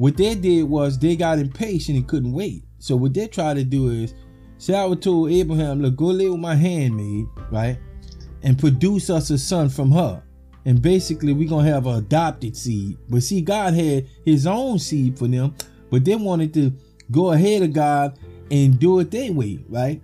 what 0.00 0.16
they 0.16 0.34
did 0.34 0.62
was 0.62 0.98
they 0.98 1.14
got 1.14 1.38
impatient 1.38 1.98
and 1.98 2.08
couldn't 2.08 2.32
wait. 2.32 2.64
So 2.78 2.96
what 2.96 3.12
they 3.12 3.28
tried 3.28 3.58
to 3.58 3.64
do 3.64 3.90
is 3.90 4.14
Sarah 4.56 4.96
told 4.96 5.30
Abraham, 5.30 5.82
look, 5.82 5.96
go 5.96 6.06
live 6.06 6.30
with 6.30 6.40
my 6.40 6.54
handmaid, 6.54 7.26
right? 7.50 7.78
And 8.42 8.58
produce 8.58 9.10
us 9.10 9.28
a 9.28 9.36
son 9.36 9.68
from 9.68 9.92
her. 9.92 10.22
And 10.64 10.80
basically 10.80 11.34
we're 11.34 11.50
gonna 11.50 11.68
have 11.68 11.86
an 11.86 11.96
adopted 11.96 12.56
seed. 12.56 12.96
But 13.10 13.22
see, 13.22 13.42
God 13.42 13.74
had 13.74 14.06
his 14.24 14.46
own 14.46 14.78
seed 14.78 15.18
for 15.18 15.28
them, 15.28 15.54
but 15.90 16.06
they 16.06 16.16
wanted 16.16 16.54
to 16.54 16.72
go 17.10 17.32
ahead 17.32 17.60
of 17.60 17.74
God 17.74 18.18
and 18.50 18.78
do 18.78 19.00
it 19.00 19.10
their 19.10 19.30
way, 19.34 19.62
right? 19.68 20.00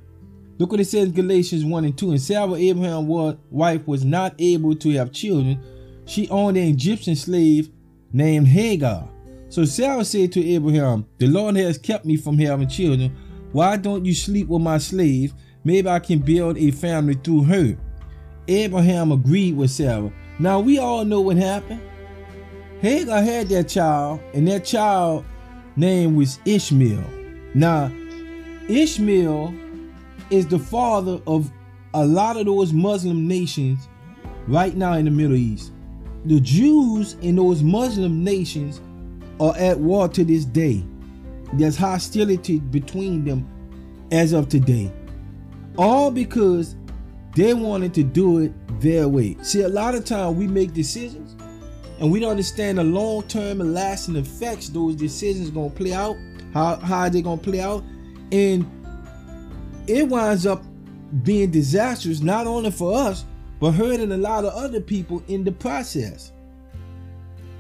Look 0.59 0.72
what 0.72 0.80
it 0.80 0.85
says 0.85 1.06
in 1.06 1.14
Galatians 1.14 1.64
1 1.64 1.85
and 1.87 1.96
2. 1.96 2.11
And 2.11 2.20
Sarah, 2.20 2.52
Abraham's 2.52 3.38
wife, 3.48 3.88
was 3.88 4.04
not 4.04 4.35
able 4.38 4.74
to 4.74 4.90
have 4.90 5.11
children. 5.11 5.59
She 6.04 6.28
owned 6.28 6.59
an 6.59 6.64
Egyptian 6.64 7.16
slave 7.16 7.70
named 8.12 8.48
Hagar. 8.48 9.09
So 9.48 9.64
Sarah 9.64 10.04
said 10.04 10.32
to 10.32 10.44
Abraham, 10.44 11.06
The 11.18 11.26
Lord 11.26 11.56
has 11.56 11.78
kept 11.78 12.04
me 12.04 12.16
from 12.16 12.38
having 12.38 12.68
children. 12.68 13.16
Why 13.52 13.76
don't 13.76 14.04
you 14.04 14.14
sleep 14.14 14.48
with 14.48 14.62
my 14.62 14.78
slave? 14.78 15.32
Maybe 15.64 15.88
I 15.88 15.98
can 15.98 16.18
build 16.18 16.59
a 16.59 16.70
family 16.70 17.14
through 17.14 17.44
her. 17.44 17.76
Abraham 18.48 19.12
agreed 19.12 19.56
with 19.56 19.70
Sarah. 19.70 20.12
Now 20.38 20.61
we 20.61 20.78
all 20.78 21.04
know 21.04 21.20
what 21.20 21.37
happened. 21.37 21.80
Hagar 22.80 23.22
had 23.22 23.48
that 23.48 23.68
child, 23.68 24.20
and 24.35 24.46
that 24.48 24.64
child 24.64 25.24
name 25.76 26.14
was 26.14 26.38
Ishmael. 26.44 27.04
Now, 27.54 27.90
Ishmael 28.68 29.54
is 30.30 30.46
the 30.46 30.59
father 30.59 31.20
of 31.26 31.50
a 31.94 32.04
lot 32.04 32.37
of 32.37 32.46
those 32.46 32.72
Muslim 32.72 33.26
nations 33.26 33.88
right 34.46 34.76
now 34.76 34.94
in 34.94 35.06
the 35.06 35.11
Middle 35.11 35.37
East. 35.37 35.72
The 36.26 36.40
Jews 36.40 37.14
in 37.22 37.37
those 37.37 37.62
Muslim 37.62 38.22
nations 38.22 38.80
are 39.40 39.57
at 39.57 39.79
war 39.79 40.09
to 40.09 40.25
this 40.25 40.44
day. 40.44 40.85
There's 41.53 41.77
hostility 41.77 42.61
between 42.61 43.25
them 43.25 43.49
as 44.11 44.33
of 44.33 44.49
today. 44.49 44.92
All 45.79 46.11
because 46.11 46.77
they 47.35 47.55
wanted 47.55 47.92
to 47.94 48.03
do 48.03 48.38
it 48.38 48.53
their 48.81 49.09
way. 49.09 49.37
See, 49.42 49.62
a 49.62 49.68
lot 49.68 49.94
of 49.94 50.05
times 50.05 50.37
we 50.37 50.46
make 50.46 50.72
decisions 50.72 51.37
and 52.01 52.11
we 52.11 52.20
don't 52.20 52.31
understand 52.31 52.79
the 52.79 52.85
long-term 52.85 53.61
and 53.61 53.75
lasting 53.75 54.16
effects 54.16 54.68
those 54.68 54.96
decisions 54.96 55.51
gonna 55.51 55.70
play 55.70 55.92
out, 55.92 56.16
how, 56.53 56.77
how 56.77 57.09
they 57.09 57.22
gonna 57.22 57.40
play 57.40 57.61
out. 57.61 57.83
And 58.33 58.64
it 59.87 60.09
winds 60.09 60.46
up 60.46 60.62
being 61.22 61.51
disastrous 61.51 62.20
not 62.20 62.46
only 62.46 62.70
for 62.70 62.94
us, 62.94 63.25
but 63.61 63.72
hurting 63.72 64.12
a 64.12 64.16
lot 64.16 64.44
of 64.44 64.53
other 64.53 64.81
people 64.81 65.22
in 65.29 65.44
the 65.44 65.53
process 65.53 66.33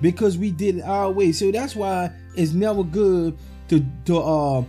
because 0.00 0.38
we 0.38 0.50
did 0.50 0.76
it 0.76 0.82
our 0.82 1.10
way. 1.10 1.32
So 1.32 1.50
that's 1.50 1.74
why 1.74 2.10
it's 2.34 2.52
never 2.52 2.82
good 2.84 3.36
to 3.68 3.84
to 4.06 4.18
uh, 4.18 4.64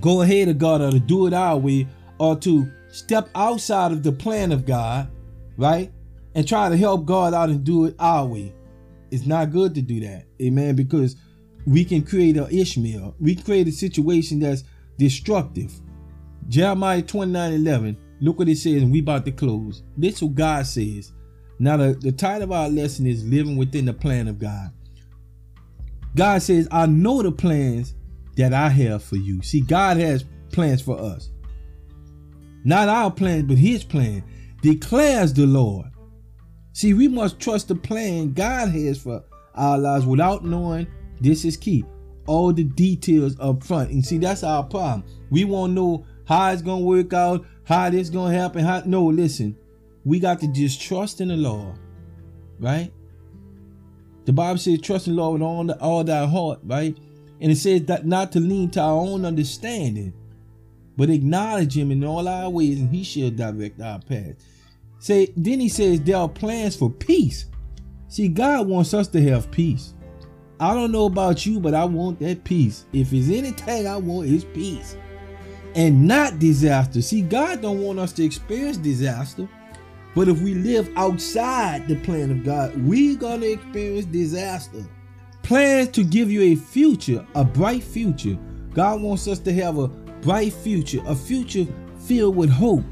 go 0.00 0.22
ahead 0.22 0.48
of 0.48 0.58
God 0.58 0.80
or 0.80 0.90
to 0.90 1.00
do 1.00 1.26
it 1.26 1.32
our 1.32 1.56
way 1.56 1.86
or 2.18 2.36
to 2.36 2.70
step 2.88 3.28
outside 3.34 3.92
of 3.92 4.02
the 4.02 4.12
plan 4.12 4.52
of 4.52 4.64
God, 4.64 5.10
right? 5.56 5.92
And 6.34 6.46
try 6.46 6.68
to 6.68 6.76
help 6.76 7.06
God 7.06 7.34
out 7.34 7.48
and 7.48 7.64
do 7.64 7.86
it 7.86 7.94
our 7.98 8.26
way. 8.26 8.54
It's 9.10 9.26
not 9.26 9.50
good 9.52 9.74
to 9.74 9.82
do 9.82 10.00
that, 10.00 10.26
amen, 10.40 10.76
because 10.76 11.16
we 11.66 11.84
can 11.84 12.02
create 12.02 12.36
an 12.36 12.48
Ishmael. 12.50 13.14
We 13.20 13.36
create 13.36 13.68
a 13.68 13.72
situation 13.72 14.40
that's 14.40 14.64
destructive. 14.98 15.72
Jeremiah 16.48 17.02
29 17.02 17.52
11. 17.52 17.96
Look 18.20 18.38
what 18.38 18.48
it 18.48 18.56
says, 18.56 18.82
and 18.82 18.90
we 18.90 19.00
about 19.00 19.24
to 19.26 19.32
close. 19.32 19.82
This 19.96 20.16
is 20.16 20.22
what 20.22 20.34
God 20.34 20.66
says. 20.66 21.12
Now, 21.58 21.76
the, 21.76 21.94
the 21.94 22.12
title 22.12 22.44
of 22.44 22.52
our 22.52 22.68
lesson 22.68 23.06
is 23.06 23.24
Living 23.24 23.56
Within 23.56 23.86
the 23.86 23.94
Plan 23.94 24.28
of 24.28 24.38
God. 24.38 24.70
God 26.14 26.42
says, 26.42 26.68
I 26.70 26.86
know 26.86 27.22
the 27.22 27.32
plans 27.32 27.94
that 28.36 28.52
I 28.52 28.68
have 28.68 29.02
for 29.02 29.16
you. 29.16 29.42
See, 29.42 29.60
God 29.60 29.96
has 29.96 30.24
plans 30.52 30.82
for 30.82 30.98
us. 30.98 31.30
Not 32.64 32.88
our 32.88 33.10
plan, 33.10 33.46
but 33.46 33.58
his 33.58 33.84
plan, 33.84 34.24
declares 34.60 35.32
the 35.32 35.46
Lord. 35.46 35.86
See, 36.72 36.92
we 36.92 37.08
must 37.08 37.38
trust 37.38 37.68
the 37.68 37.74
plan 37.74 38.32
God 38.32 38.68
has 38.70 39.00
for 39.00 39.24
our 39.54 39.78
lives 39.78 40.04
without 40.04 40.44
knowing 40.44 40.86
this 41.20 41.44
is 41.44 41.56
key. 41.56 41.84
All 42.26 42.52
the 42.52 42.64
details 42.64 43.38
up 43.40 43.62
front. 43.62 43.90
And 43.90 44.04
see, 44.04 44.18
that's 44.18 44.42
our 44.42 44.64
problem. 44.64 45.04
We 45.30 45.44
won't 45.44 45.72
know 45.72 46.06
how 46.26 46.50
it's 46.50 46.62
gonna 46.62 46.84
work 46.84 47.12
out, 47.12 47.46
how 47.64 47.88
this 47.88 48.10
gonna 48.10 48.34
happen. 48.36 48.64
How 48.64 48.82
no, 48.84 49.04
listen, 49.06 49.56
we 50.06 50.20
got 50.20 50.40
to 50.40 50.46
just 50.46 50.80
trust 50.80 51.20
in 51.20 51.28
the 51.28 51.36
Lord, 51.36 51.76
right? 52.60 52.92
The 54.24 54.32
Bible 54.32 54.58
says, 54.58 54.80
"Trust 54.80 55.08
in 55.08 55.16
the 55.16 55.22
Lord 55.22 55.34
with 55.34 55.42
all, 55.42 55.64
the, 55.64 55.80
all 55.80 56.04
thy 56.04 56.24
heart," 56.26 56.60
right? 56.64 56.96
And 57.40 57.52
it 57.52 57.56
says 57.56 57.82
that 57.86 58.06
not 58.06 58.32
to 58.32 58.40
lean 58.40 58.70
to 58.70 58.80
our 58.80 59.00
own 59.00 59.24
understanding, 59.24 60.14
but 60.96 61.10
acknowledge 61.10 61.76
Him 61.76 61.90
in 61.90 62.04
all 62.04 62.26
our 62.26 62.48
ways, 62.48 62.80
and 62.80 62.88
He 62.88 63.02
shall 63.02 63.30
direct 63.30 63.80
our 63.80 63.98
path. 63.98 64.36
Say, 65.00 65.32
then 65.36 65.60
He 65.60 65.68
says 65.68 66.00
there 66.00 66.16
are 66.16 66.28
plans 66.28 66.76
for 66.76 66.88
peace. 66.88 67.46
See, 68.08 68.28
God 68.28 68.68
wants 68.68 68.94
us 68.94 69.08
to 69.08 69.22
have 69.30 69.50
peace. 69.50 69.92
I 70.58 70.72
don't 70.72 70.92
know 70.92 71.06
about 71.06 71.44
you, 71.44 71.60
but 71.60 71.74
I 71.74 71.84
want 71.84 72.20
that 72.20 72.44
peace. 72.44 72.86
If 72.92 73.12
it's 73.12 73.28
anything 73.28 73.86
I 73.86 73.96
want, 73.96 74.28
it's 74.30 74.44
peace 74.44 74.96
and 75.76 76.08
not 76.08 76.38
disaster. 76.38 77.02
See, 77.02 77.20
God 77.20 77.60
don't 77.60 77.82
want 77.82 77.98
us 77.98 78.12
to 78.14 78.24
experience 78.24 78.78
disaster. 78.78 79.46
But 80.16 80.28
if 80.28 80.40
we 80.40 80.54
live 80.54 80.90
outside 80.96 81.86
the 81.88 81.96
plan 81.96 82.30
of 82.30 82.42
God, 82.42 82.74
we're 82.86 83.18
going 83.18 83.42
to 83.42 83.52
experience 83.52 84.06
disaster. 84.06 84.82
Plans 85.42 85.90
to 85.90 86.02
give 86.02 86.30
you 86.30 86.40
a 86.40 86.56
future, 86.56 87.24
a 87.34 87.44
bright 87.44 87.84
future. 87.84 88.38
God 88.72 89.02
wants 89.02 89.28
us 89.28 89.38
to 89.40 89.52
have 89.52 89.76
a 89.76 89.88
bright 89.88 90.54
future, 90.54 91.00
a 91.06 91.14
future 91.14 91.66
filled 91.98 92.34
with 92.34 92.48
hope. 92.48 92.82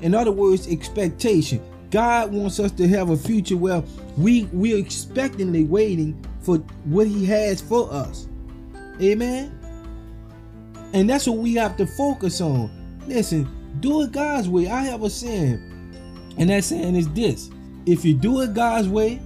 In 0.00 0.14
other 0.14 0.32
words, 0.32 0.66
expectation. 0.66 1.62
God 1.90 2.32
wants 2.32 2.58
us 2.58 2.72
to 2.72 2.88
have 2.88 3.10
a 3.10 3.18
future 3.18 3.58
where 3.58 3.84
we 4.16 4.44
we're 4.44 4.78
expectantly 4.78 5.64
waiting 5.64 6.24
for 6.40 6.56
what 6.84 7.06
he 7.06 7.26
has 7.26 7.60
for 7.60 7.92
us. 7.92 8.28
Amen. 9.02 9.58
And 10.94 11.10
that's 11.10 11.26
what 11.26 11.36
we 11.36 11.54
have 11.56 11.76
to 11.76 11.86
focus 11.86 12.40
on. 12.40 12.70
Listen, 13.06 13.46
do 13.80 14.02
it 14.02 14.12
God's 14.12 14.48
way. 14.48 14.68
I 14.70 14.84
have 14.84 15.02
a 15.02 15.10
saying, 15.10 15.69
and 16.40 16.50
that 16.50 16.64
saying 16.64 16.96
is 16.96 17.08
this 17.10 17.50
if 17.86 18.04
you 18.04 18.14
do 18.14 18.40
it 18.40 18.54
God's 18.54 18.88
way, 18.88 19.20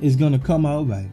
it's 0.00 0.16
going 0.16 0.32
to 0.32 0.38
come 0.38 0.64
out 0.64 0.88
right. 0.88 1.10